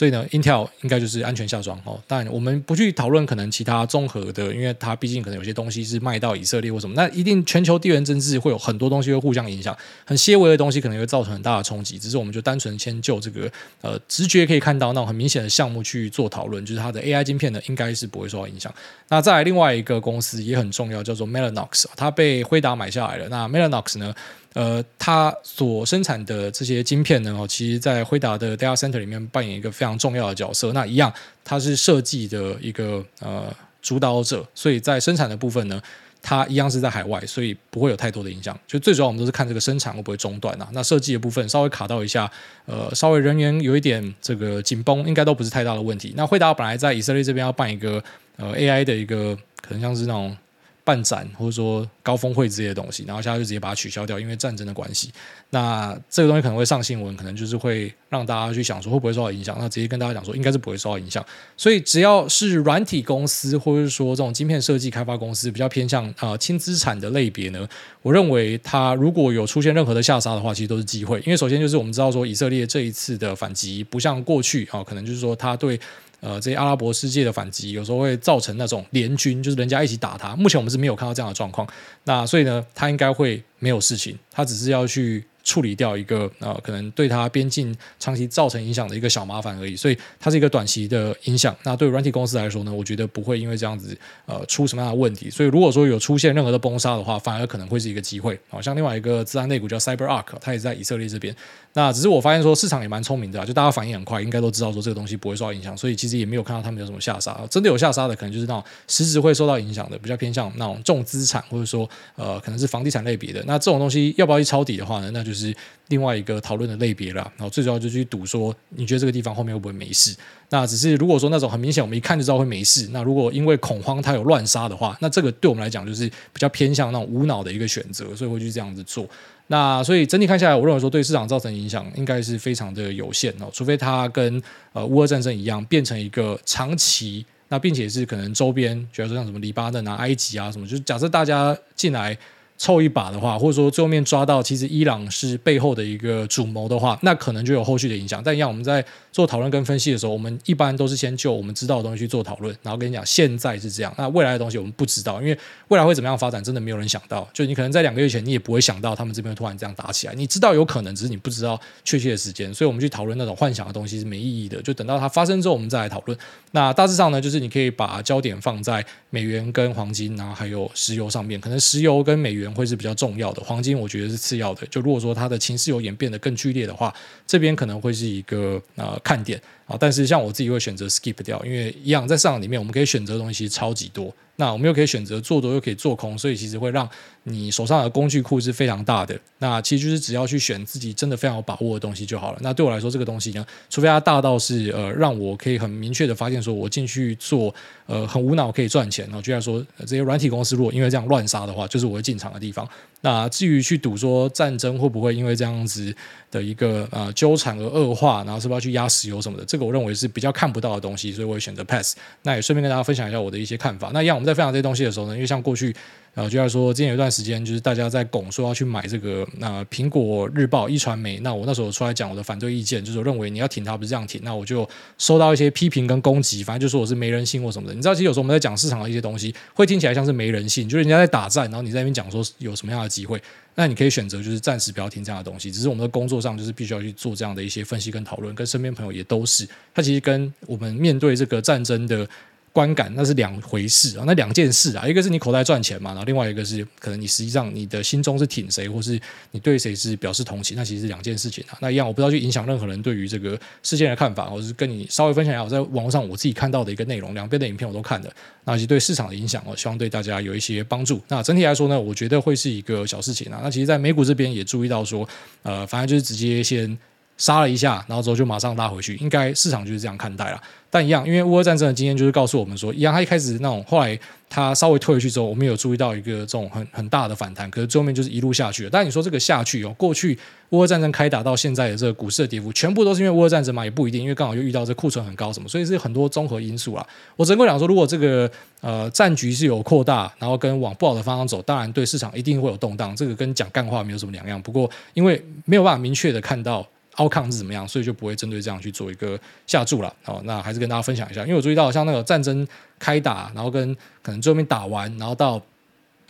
[0.00, 2.00] 所以呢，Intel 应该就是安全下装哦。
[2.06, 11.98] 当然，我们不去讨论可能其他综合的，因为它毕竟可能有些东西是卖到以色列或什么，那一定全球地缘政治会有很多东西会互相影响，很些微的东西可能会造成很大的冲击。
[11.98, 18.74] 只是我们就单纯先就这个呃直觉可以看到那种很明显的项目去做讨论，就是它的 AI 晶片呢，应该是不会受到影响。
[19.08, 23.28] 那再来另外一个公司也很重要，叫做 Melanox，它被辉达买下来了。
[23.28, 24.14] 那 Melanox 呢？
[24.54, 30.72] 呃，它所生产的这些晶片呢，哦，其实在辉达的 data center 里面扮演一个非常重要的角色。
[30.72, 31.12] 那一样，
[31.44, 33.44] 它是设计的一个呃
[33.80, 35.80] 主导者，所以在生产的部分呢，
[36.20, 38.58] 它一样是在海外，所以不会有太多的影响。
[38.66, 40.68] 就最主要，我们都是看这个生产会不会中断啊。
[40.72, 42.28] 那设计的部分稍微卡到一下，
[42.66, 46.12] 呃，稍微人员有一点这个紧绷，应该都不是太大的问题。
[46.16, 48.02] 那辉达本来在以色列这边要办一个
[48.36, 50.36] 呃 AI 的一个可能像是那种。
[50.82, 55.10] 办展或者说高峰会之类的东西，然后现在就直接把它取消掉，因为战争的关系。
[55.50, 59.56] 那这个东西可能会上新闻，可能就是会让大家去想说会不会受到影响。
[59.58, 61.24] 那直接跟大家讲说，应该是不会受到影响。
[61.56, 67.68] 所以只要是软体公司或者是说这种晶片设计开发公司比较偏向啊轻资产的类别呢，
[68.02, 71.18] 我认为它如果有出现任何的下杀的话，其实都是机会。
[71.20, 75.78] 因为首先就是我们知道说以色列这一次的反击不像过去啊，可能就是说它对。
[76.20, 80.36] 呃，这些阿拉伯世界的反击有时候会造成那种联军，就是人家一起打他。
[80.36, 81.66] 目前我们是没有看到这样的状况，
[82.04, 85.24] 那所以呢，他应该会没有事情，他只是要去。
[85.42, 91.56] 处理掉一个呃，可能对他边境长期造成影响的一个小麻烦而已，所以它是一个短期的影响。
[91.64, 95.30] 那对软体公司来说呢，我觉得不会因为这样子呃出什么样的问题。
[95.30, 98.38] 所以如果说有出现任何的崩杀的话，反而可能会是一个机会。
[98.50, 101.34] 好像另外一个资安内股叫 CyberArk，它也在以色列这边。
[101.72, 107.40] 那只是我发现说市场也蛮聪明的，就大家反应很快，应该都知道说这个东西不会受到影响，所以其实也没有看到他们有什么下杀。
[107.48, 113.42] 真的有下杀的，可能就是那种实质会受到影响的，比较偏向那种重资产或者说呃可能是房地产类别的。
[113.46, 115.10] 那这种东西要不要去抄底的话呢？
[115.12, 115.54] 那就是
[115.88, 120.16] 另外一个讨论的类别了，然后最主要就去赌说，你觉得这个地方后面会不会没事？
[120.48, 122.88] 那只是如果说那种很明显，我们一看就知道会没事。
[122.92, 129.06] 那如果因为恐慌它有乱杀的话，那这个对我们来讲就是比较偏向那种无脑的一个选择，所以会去这样子做。
[129.52, 134.40] 那所以整体看下来，我认为说对市场造成影响应该是非常的有限哦，除非它跟
[134.72, 142.16] 呃乌俄战争一样变成一个长期，那并且是可能周边，比如说像什么黎巴嫩啊、埃及啊什么，就是假设大家进来。
[142.60, 148.22] 凑一把的话，或者说最后面抓到其实伊朗是背后的一个主谋的话，那可能就有后续的影响。
[148.22, 153.90] 但一样，我们在做讨论跟分析的时候，我们一般都是先就我们知道的东西去做讨论，然后跟你讲现在是这样。
[153.96, 157.26] 那未来的东西我们不知道，因为未来会怎么样发展，真的没有人想到。
[157.32, 160.12] 就你可能在两个月前，你也不会想到他们这边突然这样打起来。
[160.14, 162.52] 你知道有可能，只是你不知道确切的时间。
[162.52, 164.60] 所以我们去讨论那种幻想的东西是没意义的。
[164.60, 166.18] 就等到它发生之后，我们再来讨论。
[166.50, 171.40] 那大致上呢，就是你可以把焦点放在美元跟黄金，然后还有石油上面。
[171.40, 173.42] 可能石油跟美元会是比较重要的。
[173.42, 176.94] 黄金我觉得是次要的，就如果说它的情势有演变得更剧烈的话，
[177.26, 179.76] 这边可能会是一个呃看点啊。
[179.78, 184.14] 但是像我自己会选择 skip 掉，因为一样在市场里面我们可以选择的东西超级多。
[184.40, 186.88] 那我们又可以选择做多，又可以做空，所以其实会让
[187.24, 189.18] 你手上的工具库是非常大的。
[189.38, 192.38] 那其实就是只要去选自己真的非常有把握的东西就好了。
[192.40, 197.54] 那对我来说，这个东西呢，除非它大到是呃让我可以很明确的发现，说我进去做
[197.86, 202.66] 呃很无脑可以赚钱，然后就像说这些软体公司如果因为这样乱杀的话，就是我会进场的地方。
[203.02, 205.94] 那至于去赌说战争会不会因为这样子
[206.30, 211.96] 的一个呃纠缠而恶化，然后是不是要去压石油什么的，这个我认为是比较看不到的东西，所以我会选择 pass。
[212.22, 213.90] 那也顺便跟大家分享一下我的一些看法。
[213.94, 215.74] 那一样我们在分享这些东西的时候呢，因为像过去。
[216.12, 221.20] 呃就要说，之前有一段时间，就是大家在拱说要去买这个那苹果日报、一传媒。
[221.20, 224.20] 那我那时候出来讲我的反对意见，就是认为你要挺它不是这样挺。
[224.24, 227.74] 那我就收到一些批评跟攻击，反正就说我是没人性或什么的。
[227.74, 233.22] 你知道，其实有时候我们在讲市场的一些东西，会听起来像是没人性，就是人家在打战，然后你在那边讲说有什么样的机会，
[233.54, 235.52] 那你可以选择就是暂时不要听这样的东西。
[235.52, 239.48] 只是我们的工作上就是必须要去做这样的一些分析跟讨论，跟身边朋友也都是。
[239.72, 242.04] 它其实跟我们面对这个战争的。
[242.52, 251.56] 观感那是两回事啊，那两件事啊，一个是你口袋赚钱嘛，然后另外一个是可能你实际上你的心中是挺谁，或是你对谁是表示同情，那其实是两件事情啊。
[251.60, 258.12] 那一样，我不知道去影响任何人对于这个事件的看法，我是跟你稍微分享一下我在网络上我自己看到的一个内容，两边的影片我都看的，
[258.44, 261.00] 那其实对市场的影响，我希望对大家有一些帮助。
[261.06, 263.40] 那整体来说呢，我觉得会是一个小事情啊。
[263.44, 265.08] 那其实，在美股这边也注意到说，
[265.44, 266.76] 呃，反正就是直接先。
[267.20, 270.42] 杀了一下，然后之后就马上拉回去，应该市场就是这样看待了。
[270.72, 278.70] 但一样，因为乌俄战争的经验就是告诉我们说，一样，他一开始那种，后来他稍微退回去之后，我们有注意到一个这种很很大的反弹，可是最后面就是一路下去了。
[278.72, 280.16] 但你说这个下去哦，过去
[280.50, 283.64] 乌俄战争开打到现在的这个股市的跌幅，全部都是因为乌俄战争嘛？
[283.64, 286.86] 也不一定，因为刚好又遇到这库存很高什么，所以是很多综合因素啦。
[287.16, 288.30] 我只能够讲说，如果这个
[288.60, 294.40] 呃战局是有扩大，然后跟往不好的方向走，当然对市场一定会有动荡，这个跟讲干话没有什么两样。
[294.40, 296.64] 不过因为没有办法明确的看到。
[297.00, 299.90] 高抗是怎么样，所以就不会针对这样去做一个下注了。
[300.02, 302.46] 好，那还是跟大家分享一下，因为我注意到像那个战争
[302.78, 305.40] 开打，然后跟可能最后面打完，然后到。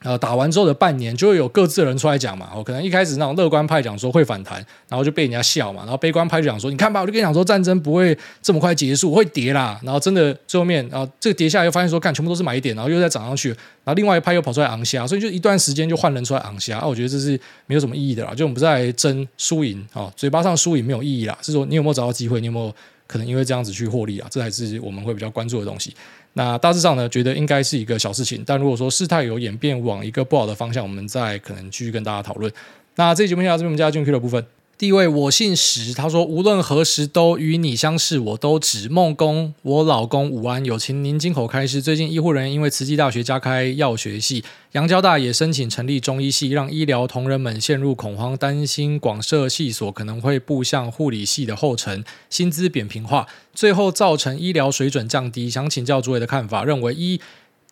[0.02, 2.50] 呃，打完之后的半年就会有各自的人出来讲嘛。
[2.56, 4.56] 我可能一开始那种乐观派讲说会反弹，
[4.88, 5.82] 然后就被人家笑嘛。
[5.82, 9.78] 然后悲观派就讲说，你看吧，我就跟你讲说战争不会这么快结束，会跌啦。
[9.82, 13.50] 然后真的最后面，然后这个跌下来又发现说，看全部都是买点，然后又再涨上去。
[13.50, 16.78] 然后另外一派又跑出来昂虾，所以就一段时间就换人出来昂虾。
[16.78, 18.32] 啊，我觉得这是没有什么意义的啦。
[18.34, 21.36] 就我们不在争输赢啊，嘴巴上输赢没有意义啦。
[21.42, 22.74] 是说你有没有找到机会，你有没有
[23.06, 24.26] 可能因为这样子去获利啊？
[24.30, 25.94] 这才是我们会比较关注的东西。
[26.34, 28.42] 那大致上呢，觉得应该是一个小事情。
[28.46, 32.52] 但如果说事态有演变往一个不好的方向，我们再可能继续跟大家讨论。
[32.96, 34.44] 那这期节目就到这边，我们加进 Q 的部分。
[34.80, 39.52] 第一位我姓石，他说无论何时都与你相识，我都指梦工。
[39.60, 41.82] 我老公武安，友情您金口开示。
[41.82, 55.50] 最近医护人员因为慈济大学加开药学系，阳交大也申请成立中医系，让医疗同仁们陷入恐慌，担心广设系所可能会步向护理系的后尘，薪资扁平化，最后造成医疗水准降低。
[55.50, 57.20] 想请教诸位的看法，认为一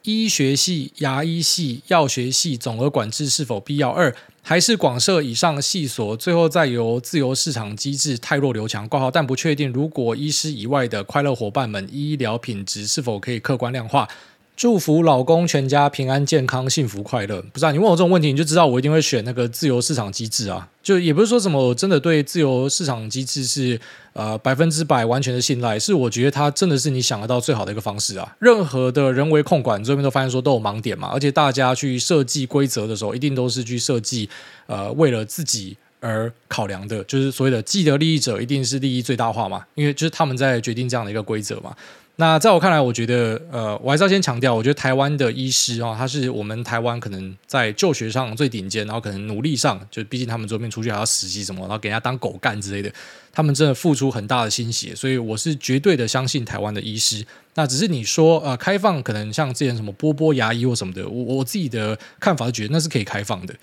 [0.02, 3.90] 医学系、牙医系、药学系总额管制是否必要？
[3.90, 14.08] 二还是广设以上系所，最后再由自由市场机制汰弱留强挂号，但不确定如果医师以外的快乐伙伴们医疗品质是否可以客观量化。
[14.58, 17.40] 祝福老公全家平安健康幸福快乐。
[17.52, 20.68] 不是啊，你问我这种问题，你就知道我一定会选那个自由市场机制啊。
[20.82, 23.80] 就也不是说什么我真的对自由市场机制是
[24.14, 28.34] 呃百分之百完全的信赖，是我觉得它真的是你想得到最好的一个方式啊。
[28.40, 31.08] 任何的人为控管，这边都发现说都有盲点嘛。
[31.12, 34.28] 而且大家去设计规则的时候，一定都是去设计
[34.66, 41.72] 呃为了自己而考量的，就是所谓的既得利益者一定是利益最大化嘛，因为就是他们在决定这样的一个规则嘛。
[42.20, 52.92] 那在我看来，我觉得，呃，我还是要先强调，我觉得台湾的医师啊，他是我们台湾可能在就学上最顶尖，然后可能努力上，就毕竟他们这边出去还要实习什么，然后给人家当狗干之类的，
[53.32, 57.24] 他们真的付出很大的心血，所以我是绝对的相信台湾的医师。
[57.54, 63.54] 那只是你说，呃，开放可能像之前什么波波牙医或什么的，我我自己的看法是觉得那是可以开放的，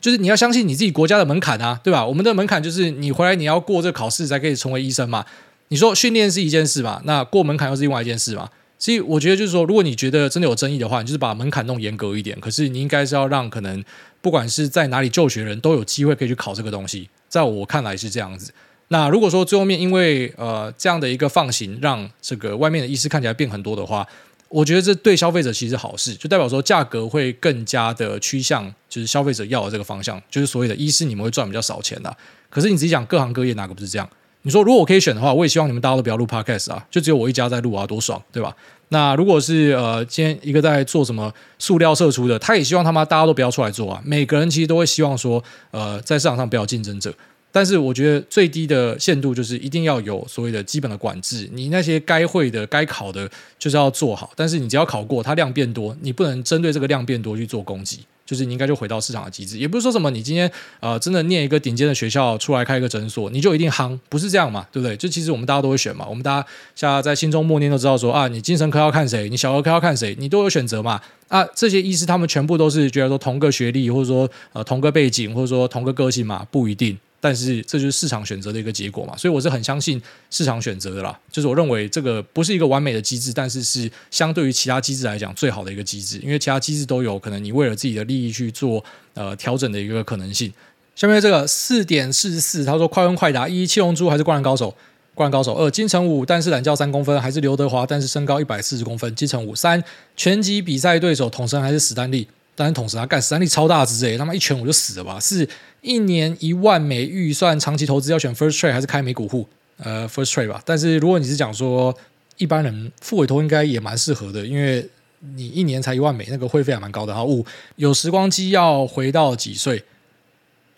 [0.00, 2.04] 就是你要相信你自己国家的门槛啊，对吧？
[2.04, 5.24] 我们的门槛就是你回来你要过这个考试才可以成为医生嘛。
[5.68, 7.00] 你说训练是一件事嘛？
[7.04, 8.48] 那过门槛又是另外一件事嘛？
[8.78, 12.38] 所以我觉得就是说，如果你觉得真的有争议的话，你就是把门槛弄严格一点。
[12.40, 13.84] 可是你应该是要让可能
[14.20, 17.10] 不管是在哪里就学人都有机会可以去考这个东西。
[17.28, 18.52] 在我看来是这样子。
[18.88, 24.06] 那如果说最后面因为呃这样的一个放行，让这个外面的医师看起来变很多的话，
[24.48, 32.16] 我觉得这对消费者其实是好事，就代表说价格会更加的趋向就是消费者要的这个方向，就是所谓的医师你们会赚比较少钱的。
[32.48, 34.08] 可是你自己讲各行各业哪个不是这样？
[34.48, 38.56] 你说如果我可以选的话，我也希望你们大家都不要录 podcast 啊，就只有我一家在录啊，多爽，对吧？
[38.88, 44.00] 那如果是呃，今天一个在做什么塑料射出的，他也希望他妈大家都不要出来做啊。
[44.02, 47.12] 每个人其实都会希望说，呃，在市场上不要竞争者。
[47.52, 54.30] 但是我觉得最低的限度就是一定要有所谓的基本的管制，你那些该会的、该考的，就是要做好。
[54.34, 58.00] 但是你只要考过，它量变多，你不能针对这个量变多去做攻击。
[58.28, 64.94] 就是你应该就回到市场的机制，也不是说什么你今天呃真的念一个顶尖的学校出来开一个诊所，你就一定夯，不是这样嘛，对不对？
[64.98, 71.00] 就其实我们大家都会选嘛，我们大家像在心中默念都知道说啊，你精神科要看谁，你小儿科要看谁，你都有选择嘛。
[71.28, 76.98] 啊，这些医师他们全部都是觉得说同个学历，或者说呃同个背景，或者说同个个性嘛，不一定。
[77.20, 80.00] 但是这就是市场选择的一个结果嘛，所以我是很相信
[80.30, 81.18] 市场选择的啦。
[81.32, 90.52] 就是我认为这个不是一个完美的机制，但是是相对于其他机制来讲最好的一个机制，因为其他机制都有可能你为了自己的利益去做呃调整的一个可能性。
[90.94, 94.74] 下面这个四点四十四，他说快问快答：一、七龙珠还是灌篮高手？
[95.14, 95.54] 灌篮高手。
[95.54, 99.12] 二、金城武但是懒觉三公分，还是刘德华但是身高一百四十公分？
[99.14, 99.54] 金城武。
[99.54, 99.82] 三、
[100.16, 102.28] 拳击比赛对手统神还是史丹利？
[102.56, 105.20] 当然统神啊，干史丹利超大只诶，他妈一拳我就死了吧？
[105.20, 105.48] 四。
[105.80, 109.48] 一年一万美预算，长期投资要选 First Trade 还是开美股户？
[109.78, 110.62] 呃，First Trade 吧。
[110.64, 111.96] 但是如果你是讲说
[112.36, 114.88] 一般人付委托，应该也蛮适合的，因为
[115.36, 117.14] 你一年才一万美，那个会费还蛮高的。
[117.14, 117.44] 哈，五
[117.76, 119.84] 有时光机要回到几岁？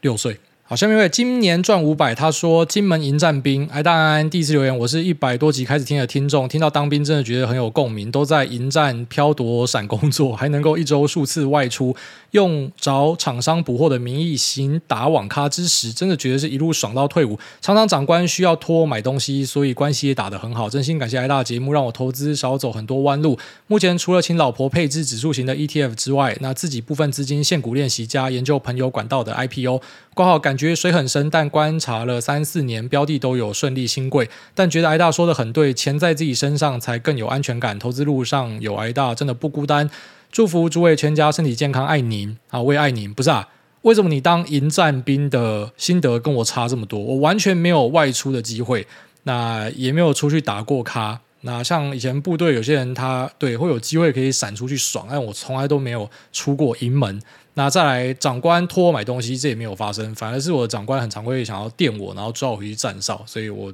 [0.02, 0.38] 六岁。
[0.70, 11.96] 好，下面一位今年赚五百，他说金门迎战兵，哎，大安第一次留言，我是一百多集开始听的听众，听到当兵真的觉得很有共鸣，都在迎战飘躲闪工作， 还能够一周数次外出，
[12.30, 17.37] 用找厂商补货的名义行打网咖之时，真的觉得是一路爽到退伍。
[17.61, 23.37] 常常长官需要托买东西，所以关系也打得很好，真心感谢艾大节目，让我投资少走很多弯路。
[23.66, 29.83] 目前除了请老婆配置指数型的 ETF 之外，那自己部分资金现股练习加研究朋友管道的 IPO。
[30.12, 37.78] 括号感觉得水很深，但观察了三四年，标的都有顺利兴柜，但觉得挨大说的很对，钱在自己身上才更有安全感。
[37.78, 39.88] 投资路上有挨大，真的不孤单。
[40.30, 43.12] 祝福诸位全家身体健康，爱您啊，我也爱您。
[43.12, 43.48] 不是啊，
[43.82, 47.00] 为什么你当营战兵的心得跟我差这么多？
[47.00, 48.86] 我完全没有外出的机会，
[49.22, 51.20] 那也没有出去打过咖。
[51.40, 57.18] 那像以前部队有些人，他对会有机会可以闪出去爽，但我从来都没有出过营门。
[57.60, 63.70] 那再来，长官托我买东西，这也没有发生，反而是我的长官很常会想要电我，然后抓我回去站哨，所以我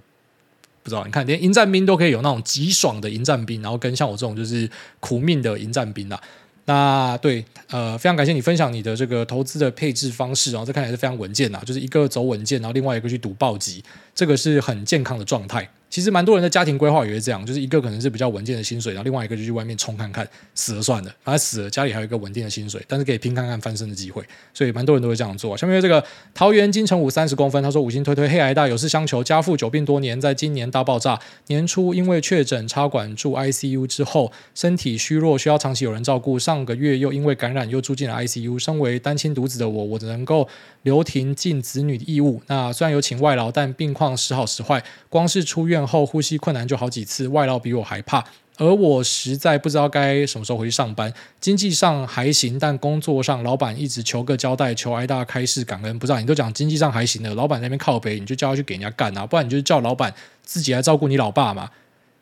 [0.82, 1.04] 不知道。
[1.04, 4.68] 你看，连迎战兵都可以有那种极爽的迎战兵，然后跟像我这种就是
[4.98, 6.20] 苦命的迎战兵啦。
[6.64, 13.84] 那对，呃，非常感谢你分享你的这个投资的配置方式，然后这看起来是非常稳健的，就是一个走稳健，然后另外一个去赌暴击，
[14.16, 15.70] 这个是很健康的状态。
[15.88, 24.22] 其实蛮多人的家庭规划也是这样，就是一个可能是比较稳健的薪水，然后另外一个就去外面冲看看，死了算了，反正死了家里还有一个稳定的薪水，但是可以拼看看翻身的机会，
[24.52, 25.56] 所以蛮多人都会这样做。
[25.56, 40.46] 下面这个桃园金城武三十公分，他说五星推推黑癌大有事相求，家父久病多年，在今年大爆炸，年初因为确诊插管住 ICU 之后，身体虚弱，需要长期有人照顾，上个月又因为感染又住进了 ICU，身为单亲独子的我，我只能够
[40.86, 42.40] 留停尽子女的义务。
[42.46, 46.66] 那虽然有请外劳，但病况时好时坏，光是出院后呼吸困难。
[46.66, 48.24] 就好几次外劳比我还怕，
[48.56, 51.12] 而我实在不知道该什么时候回去上班。
[51.40, 55.98] 经济上还行，但工作上老板一直求个交代，求挨大开示感恩。
[55.98, 60.14] 不知道你都讲经济上还行的，老板那边靠北，你就叫他去给人家干啊，不然你就叫老板
[60.44, 61.68] 自己来照顾你老爸嘛。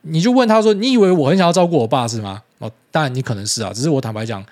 [0.07, 4.45] 你就问他说：“你以为我很想要照顾我爸是吗？”哦，当然你可能是啊，只是我坦白讲，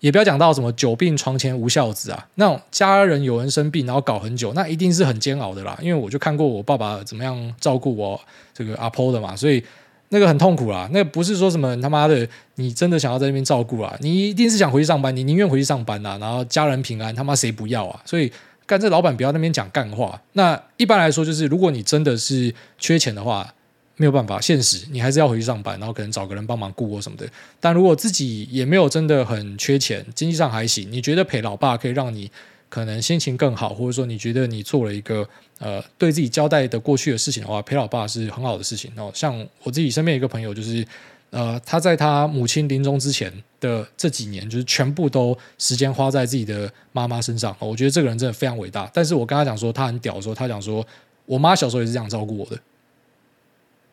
[0.00, 5.78] 也不要讲到什么久病床前无孝子啊，那种家人有人生病然后搞很久，那一定是很煎熬的啦。
[5.80, 8.20] 因为我就看过我爸爸怎么样照顾我。
[8.52, 9.64] 这个阿婆的嘛，所以
[10.10, 10.86] 那个很痛苦啦。
[10.92, 13.96] 那不是说什么他妈的，你真的想要在那边照顾啊？
[14.00, 16.18] 你一定是想回去上班，你宁愿回去上班啊。
[16.18, 18.02] 然后家人平安，他妈谁不要啊？
[18.04, 18.30] 所以
[18.66, 20.20] 干这老板不要那边讲干话。
[20.34, 23.54] 那一般来说，就是如果你真的是缺钱的话，
[24.00, 27.28] 没有办法，现实你还是要回去上班，然后可能找个人帮忙顾或什么的。
[27.60, 32.30] 但如果自己也没有真的很缺钱，经济上还行，你觉得陪老爸可以让你
[32.70, 35.28] 可能心情更好，或者说你觉得你做了一个。
[35.60, 39.12] 呃，对自己交代的过去的事情的话，陪老爸是很好的事情哦。
[39.14, 40.82] 像我自己身边一个朋友，就是
[41.28, 43.30] 呃，他在他母亲临终之前
[43.60, 47.54] 的这几年，就是全部都时间花在自己的妈妈身上。
[47.58, 48.90] 我觉得这个人真的非常伟大。
[48.94, 50.82] 但是我跟他讲说他很屌的时候，他讲说
[51.26, 52.58] 我妈小时候也是这样照顾我的。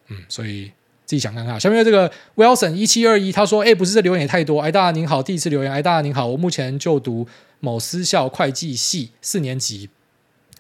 [0.10, 0.72] 嗯，所以
[1.06, 1.60] 自己想看看。
[1.60, 5.72] 下面这个 Wilson 一七二一，他说：“哎，不是这留言也太多。”哎，大家您好，第一次留言。
[5.72, 7.28] 哎，大家您好，我目前就读
[7.60, 9.90] 某私校会计系四年级。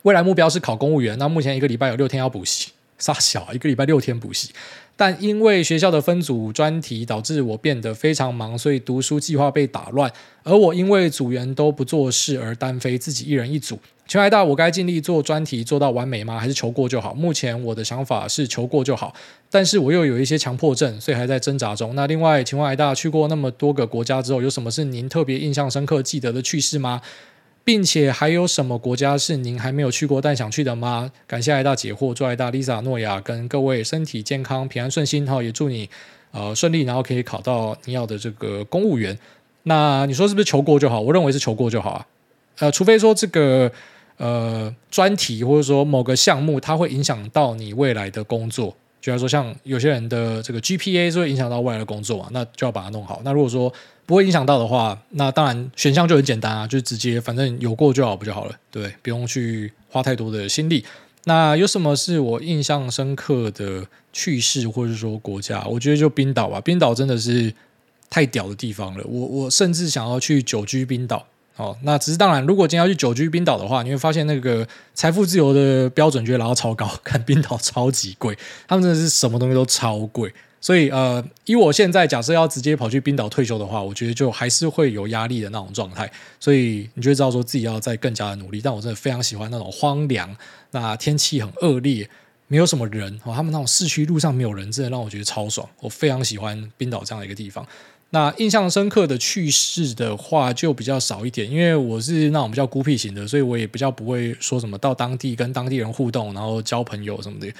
[0.04, 4.52] 未来目标是考公务员，那目前一个礼拜有六天要补习， 傻小一个礼拜六天补习，
[4.98, 10.12] 但因为学校的分组专题导致我变得非常忙，所以读书计划被打乱。
[10.44, 13.80] 而我因为组员都不做事而单飞，自己一人一组。
[14.08, 16.40] 全台大，我该尽力做专题做到完美吗？
[16.40, 17.14] 还是求过就好？
[17.14, 19.14] 目前我的想法是求过就好，
[19.52, 21.94] 但是我又有一些强迫症，所以还在挣扎中。
[21.94, 27.02] 那另外，请问台大去过那么多个国家之后，有什么是您特别印象深刻、记得的趣事吗？
[27.68, 31.12] 并且还有什么国家是您还没有去过但想去的吗？
[31.28, 35.90] 感谢癌大解惑，祝癌大 Lisa 诺亚跟各位身体健康、平安顺心哈，也祝你
[36.32, 39.20] 呃顺利，然后可以考到你要的这个公务员。
[39.64, 41.02] 那你说是不是求过就好？
[41.02, 42.08] 我认为是求过就好啊。
[42.60, 43.70] 呃，除非说这个
[44.16, 48.74] 呃专题或者说某个项目它会影响到你未来的工作。
[49.08, 53.22] 比方说，像有些人的这个 GPA 是会影响到未来的工作嘛，那就要把它弄好。
[53.24, 53.74] 那如果说
[54.06, 58.56] 不会影响到的话，那当然选项就很简单啊，就直接反正有过就好，不就好了？
[58.70, 60.84] 对，不用去花太多的心力。
[61.24, 65.66] 那有什么是我印象深刻的趣事，或者说国家？
[65.70, 67.54] 我觉得就冰岛吧，冰岛真的是
[68.10, 69.04] 太屌的地方了。
[69.06, 71.26] 我我甚至想要去久居冰岛。
[71.58, 78.38] 哦，那只是当然，如果今天要去久居冰岛的话，你会发现那个财富自由的标准就会拉到超高，看冰岛超级贵，
[78.68, 80.34] 他们真的是什么东西都超贵。
[80.60, 86.12] 所以呃，以我现在假设要直接跑去冰岛退休的话，我觉得就还是会有压力的那种状态。
[86.40, 88.60] 所以你就会知道说自己要再更加的努力。
[88.62, 90.36] 但我真的非常喜欢那种荒凉，
[90.72, 92.10] 那天气很恶劣，
[92.48, 95.68] 没有什么人哦，他们那种市区路上没有人，真的让我觉得超爽。
[95.80, 97.66] 我非常喜欢冰岛这样的一个地方。
[98.12, 107.52] 那印象深刻的趣事的话就比较少一点，因为我是那种比较孤僻型的，所以我也比较不会说什么到当地跟当地人互动，然后交朋友什么的，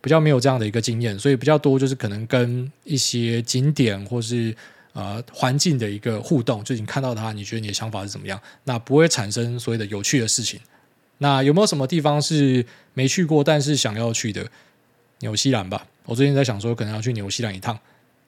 [0.00, 4.54] 比较没有这样的一个经验，所以比较多就是可能跟一些景点或是
[4.92, 8.40] 呃环境的一个互动，就你看到它，你觉得你的想法是怎么样？
[8.62, 10.60] 那不会产生所谓的有趣的事情。
[11.18, 14.46] 那有没有什么地方是没去过但是想要去的？
[15.20, 17.76] 纽西兰吧，我最近在想说可能要去纽西兰一趟。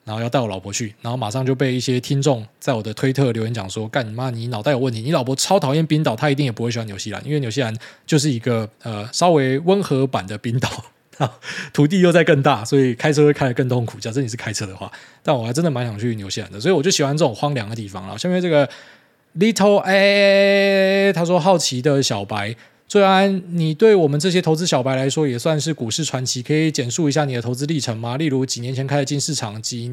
[0.08, 5.02] 然后要带我老婆去，然后马上就被一些听众在我的推特留言讲说：“干你妈，你脑袋有问题！
[5.02, 10.82] 你老婆超讨厌冰岛，她一定也不会喜欢纽西兰，因为纽西兰就是一个呃稍微温和版的冰岛，
[11.74, 14.00] 土地又在更大，所以开车会开得更痛苦。
[14.00, 14.90] 假设你是开车的话，
[15.22, 18.16] 但我还真的蛮想去纽西兰的，所以我就喜欢这种荒凉的地方了。
[18.16, 18.66] 下面这个
[19.38, 22.56] Little A，他说好奇的小白。”
[22.88, 28.16] 最安你对我们这些投资小白来说也算是股市传奇，可以简述一下你的投资历程吗？
[28.16, 29.92] 例如几年前开始进市场及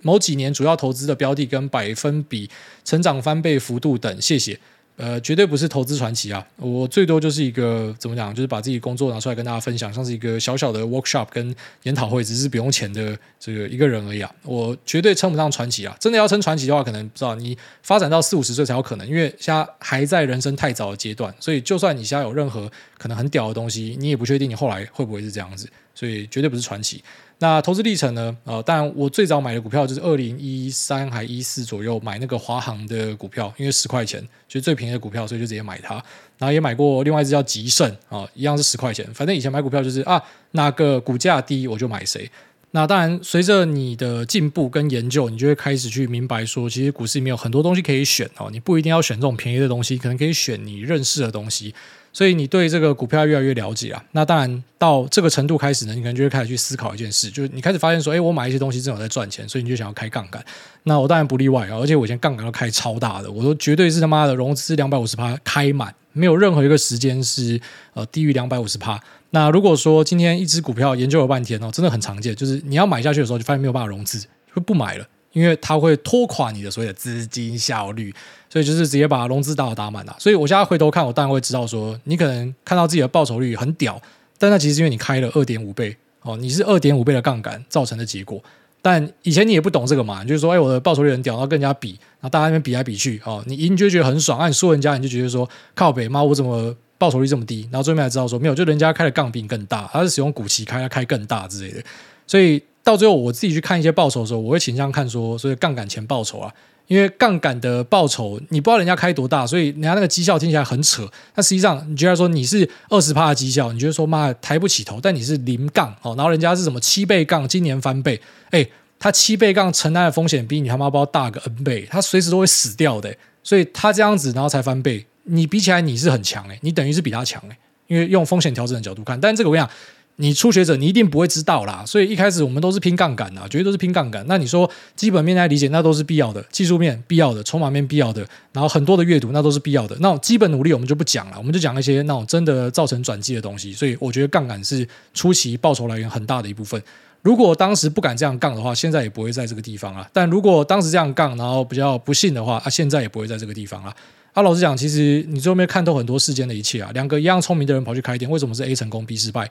[0.00, 2.50] 某几年主要投资的标的跟百分比
[2.84, 4.58] 成长翻倍幅度等，谢谢。
[4.96, 6.46] 呃，绝对不是投资传奇啊！
[6.56, 14.32] 我最多就是一个怎么讲，就是把自己工作拿出来跟大家分享，像是一个小小的 workshop 跟研讨会，只是不用钱的这个一个人而已啊！
[14.44, 15.96] 我绝对称不上传奇啊！
[15.98, 27.02] 真的要称传奇的话，可能不知道你发展到四五十岁才有可能，因为现在还在人生太早的阶段，所以就算你现在有任何可能很屌的东西，你也不确定你后来会不会是这样子，所以绝对不是传奇。
[27.42, 28.36] 那投资历程呢？
[28.44, 35.94] 呃，当然我最早买的股票就是二零一三还一四左右买那个华航的股票，因为十块钱就是最便宜的股票，所以就直接买它。
[36.38, 39.04] 然后也买过另外一只叫吉盛啊，一样是十块钱。
[39.12, 40.22] 反正以前买股票就是啊，
[40.52, 42.30] 哪个股价低我就买谁。
[42.74, 51.74] 那当然，随着你的进步跟研究，你就会开始去明白说，其实股市里面有很多东西可以选哦，你不一定要选这种便宜的东西，可能可以选你认识的东西。
[52.14, 60.42] 所以你对这个股票越来越了解啊，那当然到这个程度开始呢，你可能就会开始去思考一件事，就是你开始发现说，哎，我买一些东西正好在赚钱，所以你就想要开杠杆。
[60.84, 67.60] 那我当然不例外啊，而且我以前杠杆都开超大的，我都绝对是他妈的融资两百五十趴开满，没有任何一个时间是
[67.92, 68.98] 呃低于两百五十趴。
[69.34, 74.18] 那如果说今天一只股票研究了半天哦，真的很常见，就是你要买下去的时候，就发现没有办法融资，
[74.54, 75.04] 就不买了。
[75.32, 78.14] 因为它会拖垮你的所谓的资金效率，
[78.50, 80.14] 所以就是直接把融资打好打满了。
[80.18, 83.98] 所以我现在回头看，我当然会知道说，你可能看到自己的报酬率很屌，
[84.36, 88.44] 但那其实因为你开了二点五倍哦，你是二点五倍的杠杆造成的结果。
[88.82, 97.68] 但以前你也不懂这个嘛，就是说，哎，我的报酬率很屌，然后跟人家比，然后大家那边比来比去哦，你赢就觉得很爽，按你输人家你就觉得说靠北妈，我怎么报酬率这么低？
[97.72, 101.82] 然后最后面才知道说没有，就人家开的杠比你更大，他是使用股息开，他开更大之类的，
[102.26, 102.62] 所以。
[102.84, 106.52] 到最后，我自己去看一些报酬的时候，我会倾向看说，所以杠杆前报酬啊，
[106.88, 111.08] 因为杠杆的报酬你不知道人家开多大，所以人家那个绩效听起来很扯。
[111.32, 118.66] 但实际上，你觉得说你是二十趴的绩效，你觉得说妈抬不起头，但你是零杠哦，然后人家是什么七倍杠，今年翻倍，哎，
[118.98, 127.56] 他七倍杠承担的风险比你他妈不知道大个 N 倍，他随时都会死掉的，所以他这样子然后才翻倍，你比起来你是很强诶，你等于是比他强诶，
[127.86, 129.68] 因为用风险调整的角度看，但这个我想
[130.16, 130.34] 你。
[130.34, 134.24] 初学者，你一定不会知道啦，所以一开始我们都是拼杠杆啊，绝对都是拼杠杆。
[134.28, 139.96] 那你说基本面来理解，那都是必要的；技术面必要的，筹码面必要的，然后很多的阅读，那都是必要的。
[140.00, 143.72] 那基本努力我们就不讲了，我们就讲一些那种真的造成转机的东西。
[143.72, 146.80] 所以我觉得杠杆是初期报酬来源很大的一部分。
[147.22, 150.08] 如果当时不敢这样杠的话，现在也不会在这个地方啊。
[150.12, 153.94] 但如果当时这样杠，然后比较不幸的话，啊，现在也不会在这个地方啊。
[154.32, 156.90] 啊，老实讲，其实你最后面看透很多世间的一切啊。
[156.94, 159.50] 两个一样聪明的人跑去开店，为什么是 A 成功 B 失败？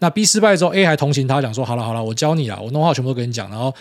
[0.00, 3.74] 那 B 失败之后，A 还同情他，讲说：“好了好了，我教你了，我弄好全部都跟你讲，然后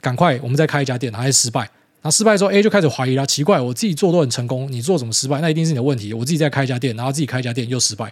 [0.00, 1.60] 赶快我们再开一家店。”还是失败。
[1.60, 5.40] 然后失败之后，A 就开始怀疑了，奇怪，我自己做都很成功，你做怎么失败？
[5.42, 6.12] 那一定是你的问题。
[6.14, 8.10] 我自己再开一家店，然后自己开一家店又失败。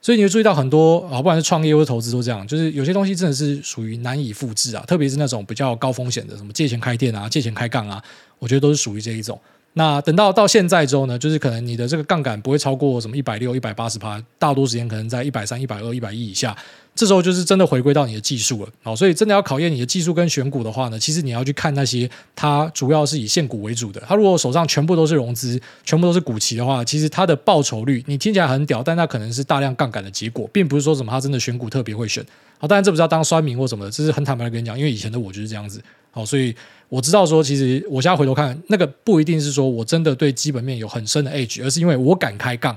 [0.00, 8.02] 所以你会注意到很多啊，不管是创业或是投资都这样，就是有些东西真的是属于难以复制啊，特别是那种比较高风险的，什么借钱开店啊、借钱开杠啊，
[8.38, 9.40] 我觉得都是属于这一种。
[9.74, 16.56] 那等到到现在之后呢，就是可能你的这个杠杆不会超过什么一百六、一百八十趴，大多时间可能在一百三、一百二、一百一以下。
[16.94, 32.24] 这时候就是真的回归到你的技术了，好，所以真的要考验你的技术跟选股的话呢，其实你要去看那些它主要是以现股为主的，它如果手上全部都是融资，全部都是股期的话，其实它的报酬率你听起来很屌，但那可能是大量杠杆的结果，并不是说什么它真的选股特别会选。
[32.58, 35.82] 好，当然这不是要当酸民或什么的，这是很坦白的跟你讲，因为以前的我就是这样子。
[36.12, 36.54] 好，所以
[36.88, 42.76] 我知道说，其实我现在回头看，那个不一定是说我真的对基本面有很深的 edge，而是因为我敢开杠。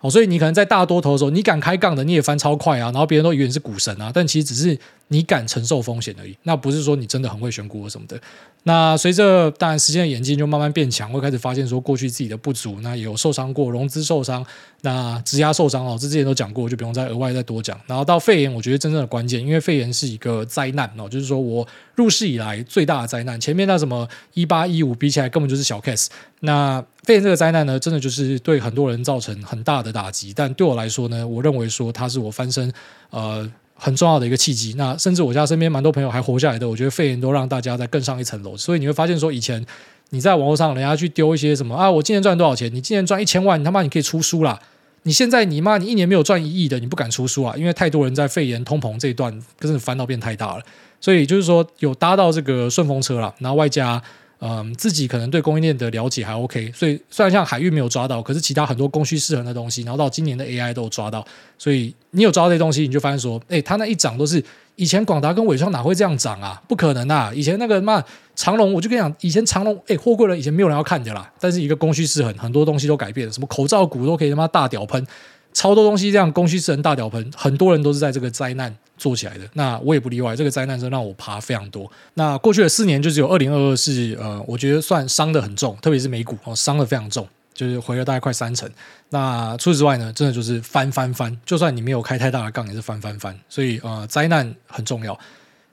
[0.00, 4.78] 哦，所以你可能在大多头的时候，你敢开杠的，你也翻超快啊，然后别人都以为你是股神啊，但其实只是
[5.08, 8.18] 你敢承受风险而已，那不是说你真的很会选股或什么的。
[8.66, 14.44] 那随着当然时间的演进，就慢慢变强，会开始发现说过去自己的不足，那也有受伤过，融资受伤，
[14.80, 17.78] 那质押受伤哦，这之前都讲过，就不用再额外再多讲。
[17.86, 23.38] 然后到肺炎，我觉得真正的关键，因为肺炎是一个灾难哦，就是说我入市以来最大的灾难。
[23.38, 26.06] 前面那什么一八一五比起来，根本就是小 case。
[26.40, 32.72] 那肺炎这个灾难呢，真的就是对很多人造成很大的打击，但对我来说呢，我认为说它是我翻身
[33.10, 33.46] 呃。
[33.74, 38.56] 很重要的一个契机，那甚至我家身边蛮多朋友还活下来的，我觉得肺炎都让大家再更上一层楼。
[38.56, 39.64] 所以你会发现说，以前
[40.10, 42.72] 你在网络上人家去丢一些什么啊，我今年赚多少钱？
[42.74, 44.58] 你今年赚一千万，你他妈你可以出书啦。
[45.02, 50.62] 你现在你妈你一年没有赚一亿的，你不敢出书啊，因为太多人在肺炎通膨这一段真的烦恼变太大了。
[51.00, 54.02] 所以就是说有搭到这个顺风车了，然后外加。
[54.40, 61.26] 嗯，自己可能对供应链的了解还 OK，所以虽然像海运没有抓到，可是其他很多供需失衡的东西，然后到今年的 AI 都有抓到，
[61.58, 64.42] 所以你有抓到这些东西，你就发现说，哎，它那一涨都是
[64.76, 66.60] 以前广达跟纬创哪会这样涨啊？
[66.68, 67.32] 不可能啊！
[67.34, 68.02] 以前那个嘛
[68.34, 75.06] 长荣，我就跟你讲，以前长荣，哎，货柜轮以前没有人要看的啦，但是一个供需失衡，很多东西都改变了，什么口罩股都可以他妈大屌喷。
[75.52, 79.48] 超多东西这样供需失衡大屌喷，很多人都是在这个灾难做起来的。
[79.54, 81.90] 那我也不例外，这个灾难是让我爬非常多。
[82.14, 88.68] 那过去的四年就只有二零二二是呃，我觉得算伤得很重，特别是美股哦，伤得非常重，就是回了大概快三成。
[89.10, 93.38] 那除此之外呢，真的就是翻翻翻，就算你没有开太大的杠，也是翻翻翻。
[93.48, 95.18] 所以呃，灾难很重要。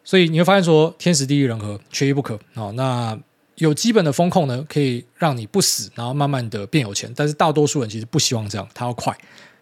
[0.03, 2.71] 所以你会发现说，天时地利人和缺一不可啊。
[2.75, 3.17] 那
[3.55, 7.11] 有基本的风控呢，可以让你不死，然后慢慢的变有钱。
[7.15, 9.15] 但是大多数人其实不希望这样，他要快。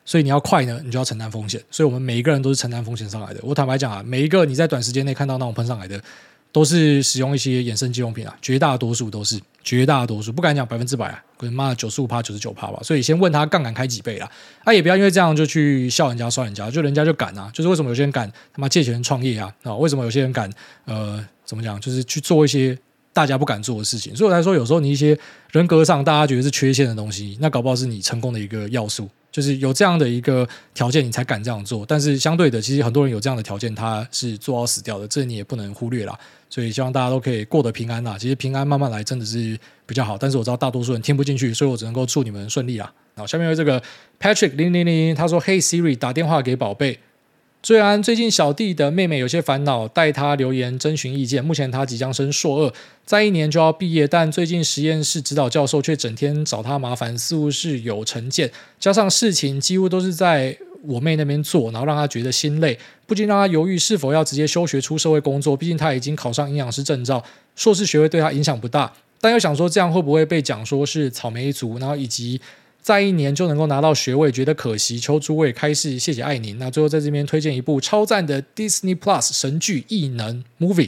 [0.10, 1.62] 所以你要快呢，你就要承担风险。
[1.70, 3.40] 所以我们每一个人都是承担风险上来的。
[3.44, 6.02] 我坦白讲啊，每一个你在短时间内看到那种喷上来的，
[6.52, 12.80] 都是使用一些衍生金融品啊，绝大多数都是，绝大多数不敢讲百分之百啊，可能妈的九十五趴、九十九趴吧。
[12.82, 14.28] 所以先问他杠杆开几倍啦，
[14.64, 19.54] 啊、也不要因为这样就去笑人家、刷人家，就人家就敢啊，就是为什么有些人敢他妈借钱创业啊？
[19.62, 20.50] 啊，为什么有些人敢
[20.86, 22.76] 呃，怎么讲，就是去做一些。
[23.12, 25.18] 大家不敢做的事情，所以我才说，有时候你一些
[25.52, 31.86] 人格上大家觉得是缺陷的东西，那搞不好是你成功的一个要素，就是有这样的一个条件，你才敢这样做。
[31.86, 36.18] 但是相对的，其实很多人有这样的条件，他是做到死掉的，这你也不能忽略啦。
[36.50, 38.18] 所以希望大家都可以过得平安啦。
[38.18, 40.18] 其实平安慢慢来，真的是比较好。
[40.18, 42.92] 但是我知道大多数人听不进去，所以我只能够祝你们顺利啦。
[43.16, 43.82] 好，下面有这个
[44.20, 47.00] Patrick 零零零，他说嘿 Siri，打电话给宝贝。”
[47.62, 51.44] 虽然最近小弟的妹妹有些烦恼，带他留言征询意见。
[51.44, 52.74] 目前他即将升硕二，
[53.06, 58.50] 再一年就要毕业，但最近实验室指导教授却整天找他麻烦，似乎是有成见。
[58.80, 65.58] 加上事情几乎都是在我妹那边做，然后让他觉得心累，不禁让他犹豫是否要直接休学出社会工作。
[65.58, 67.22] 毕竟他已经考上营养师证照，
[67.58, 72.40] 硕士学位对他影响不大，但又想说这样会不会被讲说是草莓族，然后以及。
[72.82, 74.98] 再一年就能够拿到学位，觉得可惜。
[74.98, 76.58] 求诸位开示，谢谢爱您。
[76.58, 80.88] 那最后在这边推荐一部超赞的 Disney Plus 神剧《异能 Moving》，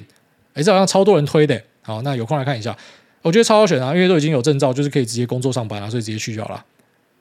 [0.53, 1.61] 哎，这好像超多人推的。
[1.81, 2.75] 好，那有空来看一下，
[3.21, 6.65] 我觉得超好选啊，因为都已经有证照，就是可以直接工作上班了，所以直接去就好了。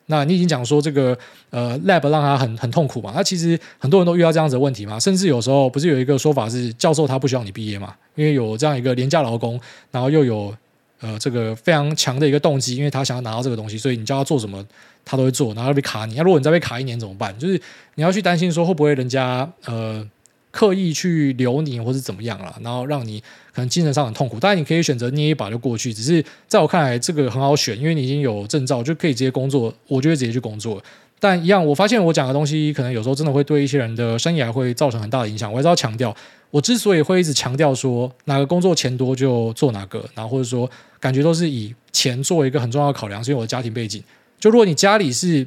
[0.07, 1.17] 那你已经讲说这个
[1.51, 3.13] 呃 Lab 让他很很痛苦嘛？
[3.15, 7.95] 那其实很多人都遇到这样子的问题嘛，甚至有时候不是有一个说法是教授他不希望你毕业嘛？
[8.15, 9.61] 因为有这样一个廉价劳工，
[9.91, 10.55] 然后又有。
[11.01, 14.65] 呃，这个非常强的一个动机，因为他想要拿到这个东西，所以你叫他做什么，
[15.05, 16.15] 他都会做，然后被卡你。
[16.15, 17.37] 那如果你再被卡一年怎么办？
[17.39, 17.61] 就是
[17.95, 20.07] 你要去担心说会不会人家呃
[20.51, 23.21] 刻意去留你，或是怎么样啦，然后让你
[23.55, 24.39] 可能精神上很痛苦。
[24.39, 30.83] 当然你可以选择捏一把就过去，只是在我看来这个很好选，因为你已经有证照，就可以直接工作，我就会直接去工作。
[31.19, 35.51] 但一样，我发现我讲的东西可能有时候真的会对一些人的生涯会造成很大的影响。
[35.51, 36.15] 我还是要强调。
[36.51, 40.69] 我之所以会一直强调说哪个工作钱多就做哪个，然后或者说
[41.01, 44.03] 感觉都是以钱作为一个很重要的考量，是因为我的家庭背景。
[44.39, 45.47] 就如果你家里是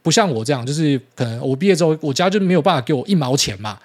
[0.00, 3.78] 不像我这样，就是可能我毕业之后我家就没有办法给我一毛钱嘛。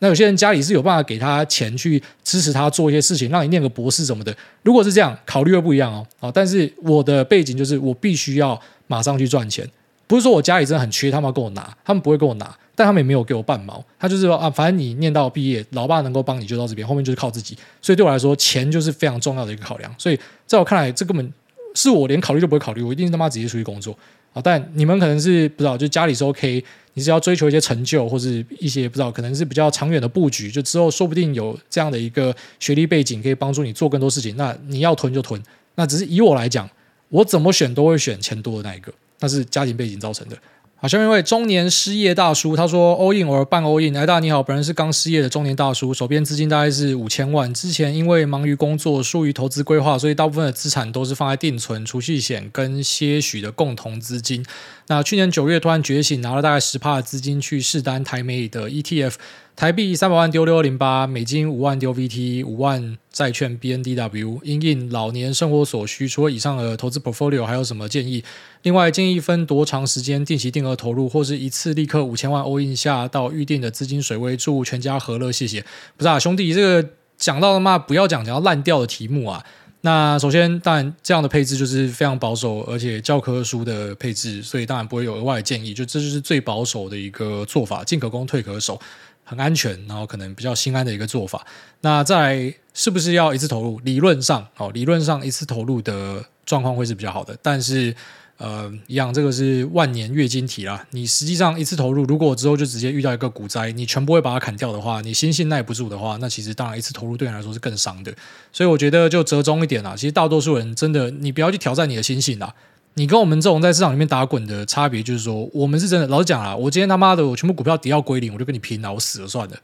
[0.00, 4.36] 那有些人家里是有办法给他钱去支持他做一些事情，让你念个博士什么的。
[4.62, 6.06] 如果是这样，考虑会不一样哦。
[6.18, 9.66] 好，但是我的背景就是我必须要马上去赚钱，
[10.06, 12.54] 不是说我家里真的很缺，他们要跟我拿，他们不会跟我拿。
[12.74, 17.56] 但他们也没有给我半毛，他就是说啊，反正你念到毕业，老爸能够帮你就到这边，后面就是靠自己。
[17.80, 19.94] 所以对我来说，钱就是非常重要的一个考量。
[19.98, 21.32] 所以在我看来，这根本
[21.74, 23.96] 是我连考虑都不会考虑，我一定他妈直接出去工作
[24.32, 24.42] 啊！
[24.42, 26.64] 但你们可能是不知道，就家里是 OK，
[26.94, 34.36] 你是要追求一些成就或是一些不知道，可能是比较长远的布局，就之后说不定有这样的一个学历背景可以帮助你做更多事情。
[34.36, 35.40] 那你要囤就囤。
[35.76, 36.68] 那只是以我来讲，
[37.08, 40.36] 我怎么选都会选钱多的那一个，那是家庭背景造成的。
[40.84, 43.96] 好，下面一位中年失业大叔，他说 all in 我半 all in。
[43.96, 47.54] 哎，大家你好，本人是刚失业的中年大叔，手边资金大概是五千万。
[47.54, 54.44] 之前因为忙于工作，疏于投资规划，所以大部分的资产都是放在定存、储蓄险跟些许的共同资金。
[54.88, 59.14] 那去年九月突然觉醒，拿了大概十趴的资金去试单台美的 ETF。
[59.56, 66.08] 台币三百万丢六二零八，美金五万丢 VT，五万债券 BNDW，因应老年生活所需。
[66.08, 68.24] 除了以上的投资 portfolio，还有什么建议？
[68.62, 75.64] 另外建议分多长时间定期定额投入，或是一次立刻五千万 all in 下到预定的资金水位，祝全家和乐，谢谢。
[75.96, 79.44] 不是啊，兄弟，这个讲到的嘛，不要讲讲到烂掉的题目啊。
[79.82, 85.72] 那首先，当然这样的配置就是非常保守，而且教科书的配置，所以当然不会有额外的建议。
[85.72, 88.80] 就这就是最保守的一个做法，进可攻，退可守。
[89.24, 91.44] 很安全，然后可能比较心安的一个做法。
[91.80, 93.80] 那再是不是要一次投入？
[93.80, 97.36] 理论上，哦，理论上一次投入的状况会是比较好的。
[97.40, 97.94] 但是，
[98.36, 100.84] 呃，一样，这个是万年月经题啦。
[100.90, 108.12] 你实际上一次投入，如果之后就直接遇到一个股灾，你全部会把它砍掉的话，你心性耐不住的话，那其实当然一次投入对你来说是更伤的。
[108.52, 109.94] 所以我觉得就折中一点啦。
[109.96, 112.52] 其实大多数人真的，你不要去挑战你的心性啦。
[112.94, 119.56] 你跟我们这种在市场里面打滚的差别，就是说，我们是真的，老实讲啊，我今天他妈的，我全部股票跌到归零，我就跟你拼了，我死了算了。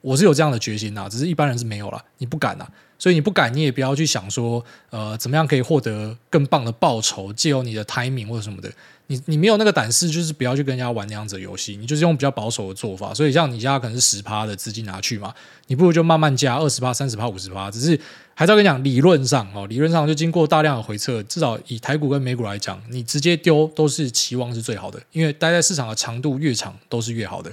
[0.00, 2.66] 我是有这样的决心呐，只是一般人是没有啦，你不敢呐，
[2.96, 8.70] 所以你不敢，你也不要去想说，呃，怎么样可以获得更棒的报酬，借由你的 timing 或者什么的。
[9.08, 11.76] 你你没有那个胆识，就是不要去跟人家玩那样子的游戏。
[11.76, 13.14] 你就是用比较保守的做法。
[13.14, 15.32] 所以像你家可能是十趴的资金拿去嘛，
[15.68, 17.70] 你不如就慢慢加二十趴、三十趴、五十趴。
[17.70, 17.98] 只是
[18.38, 27.50] 还是要跟你讲，理论上哦，理论上就经过大量的回撤，至少以台股跟美股来讲，你直接丢都是期望是最好的，因为待在市场的长度越长都是越好的。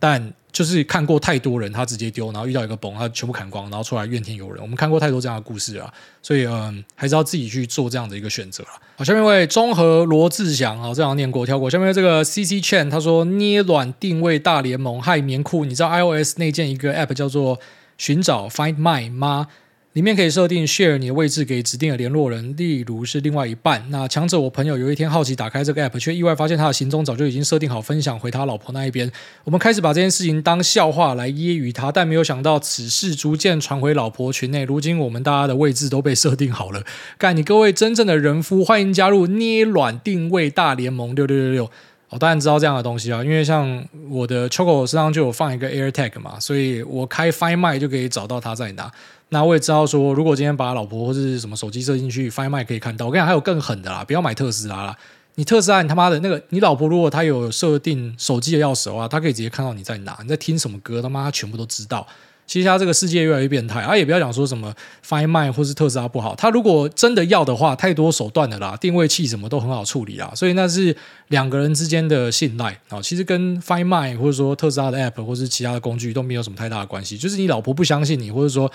[0.00, 4.60] 但就是看过太多人，他直接丢，然后遇到一个崩，他全部砍光，然后出来怨天尤人。
[4.60, 8.70] 我们看过太多这样的故事啊，所以嗯，还是要自己去做这样的一个选择了。
[8.96, 11.70] 好，下面一位中和罗志祥，好，这样念过跳过。
[11.70, 15.64] 下面这个 CC Chen，他说捏卵定位大联盟，害棉裤。
[15.64, 17.58] 你知道 iOS 内建一个 App 叫做
[17.96, 19.46] 寻找 Find My 吗？
[19.94, 23.80] 里面可以设定 share 你的位置给指定的联络人，例如是另外一半。
[23.90, 29.08] 那强者我朋友有一天好奇打开这个 app，却意外发现他的行踪早就已经设定好分享回他老婆那一边。
[29.44, 34.64] 我们开始把这件事情当笑话来揶揄他，但没有想到此事逐渐传回老婆群内。
[34.64, 36.82] 如今我们大家的位置都被设定好了。
[37.16, 41.70] 干你各位真正的人夫，欢迎加入捏卵定位大联盟六六六六。
[42.14, 48.88] 我当然知道这样的东西啊，因为像我的 Choco 身上就有放一个 AirTag 嘛，所以我开 Find My 就可以找到他在哪。
[49.30, 53.06] 那我也知道说，如果今天把老婆或是什么手机设进去，Find My 可以看到。
[53.06, 54.96] 我跟你讲，还有更狠的啦，不要买特斯拉啦。
[55.34, 62.06] 你特斯拉，你他妈的那个，你老婆如果她有设定手机的钥匙的话，她可以直接看到你在哪，你在听什么歌，他妈她全部都知道。
[62.46, 64.74] 其实他这个世界越来越变态，啊，也不要讲说什么
[65.06, 70.96] Find My 或是特斯拉不好，他如果真的要的话，太多手段的啦，定位器什么都很好处理啦，所以那是
[71.28, 73.00] 两个人之间的信赖啊。
[73.02, 78.70] 其实跟 Find My 或者说特斯拉的 App 或是其他的工具都没有什么太大的关系，就是你老婆不相信你，或者说。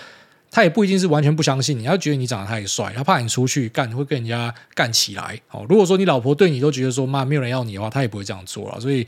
[0.52, 5.40] 他也不一定是完全不相信你，他觉得你长得太帅，他怕你出去干会跟人家干起来。
[5.52, 8.80] 哦，如果说你老婆对你都觉得说妈没有人要你的话，他也不会这样做了。
[8.80, 9.06] 所以，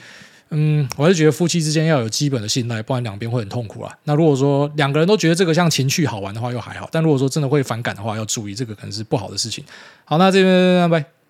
[0.54, 3.92] 嗯，我是觉得夫妻之间要有基本的信赖，不然两边会很痛苦啊。
[4.04, 9.64] 那如果说两个人都觉得这个像情趣好玩的话，又还好；但如果说真的会反感的话，要注意这个可能是不好的事情。
[10.04, 11.21] 好，那这边拜拜。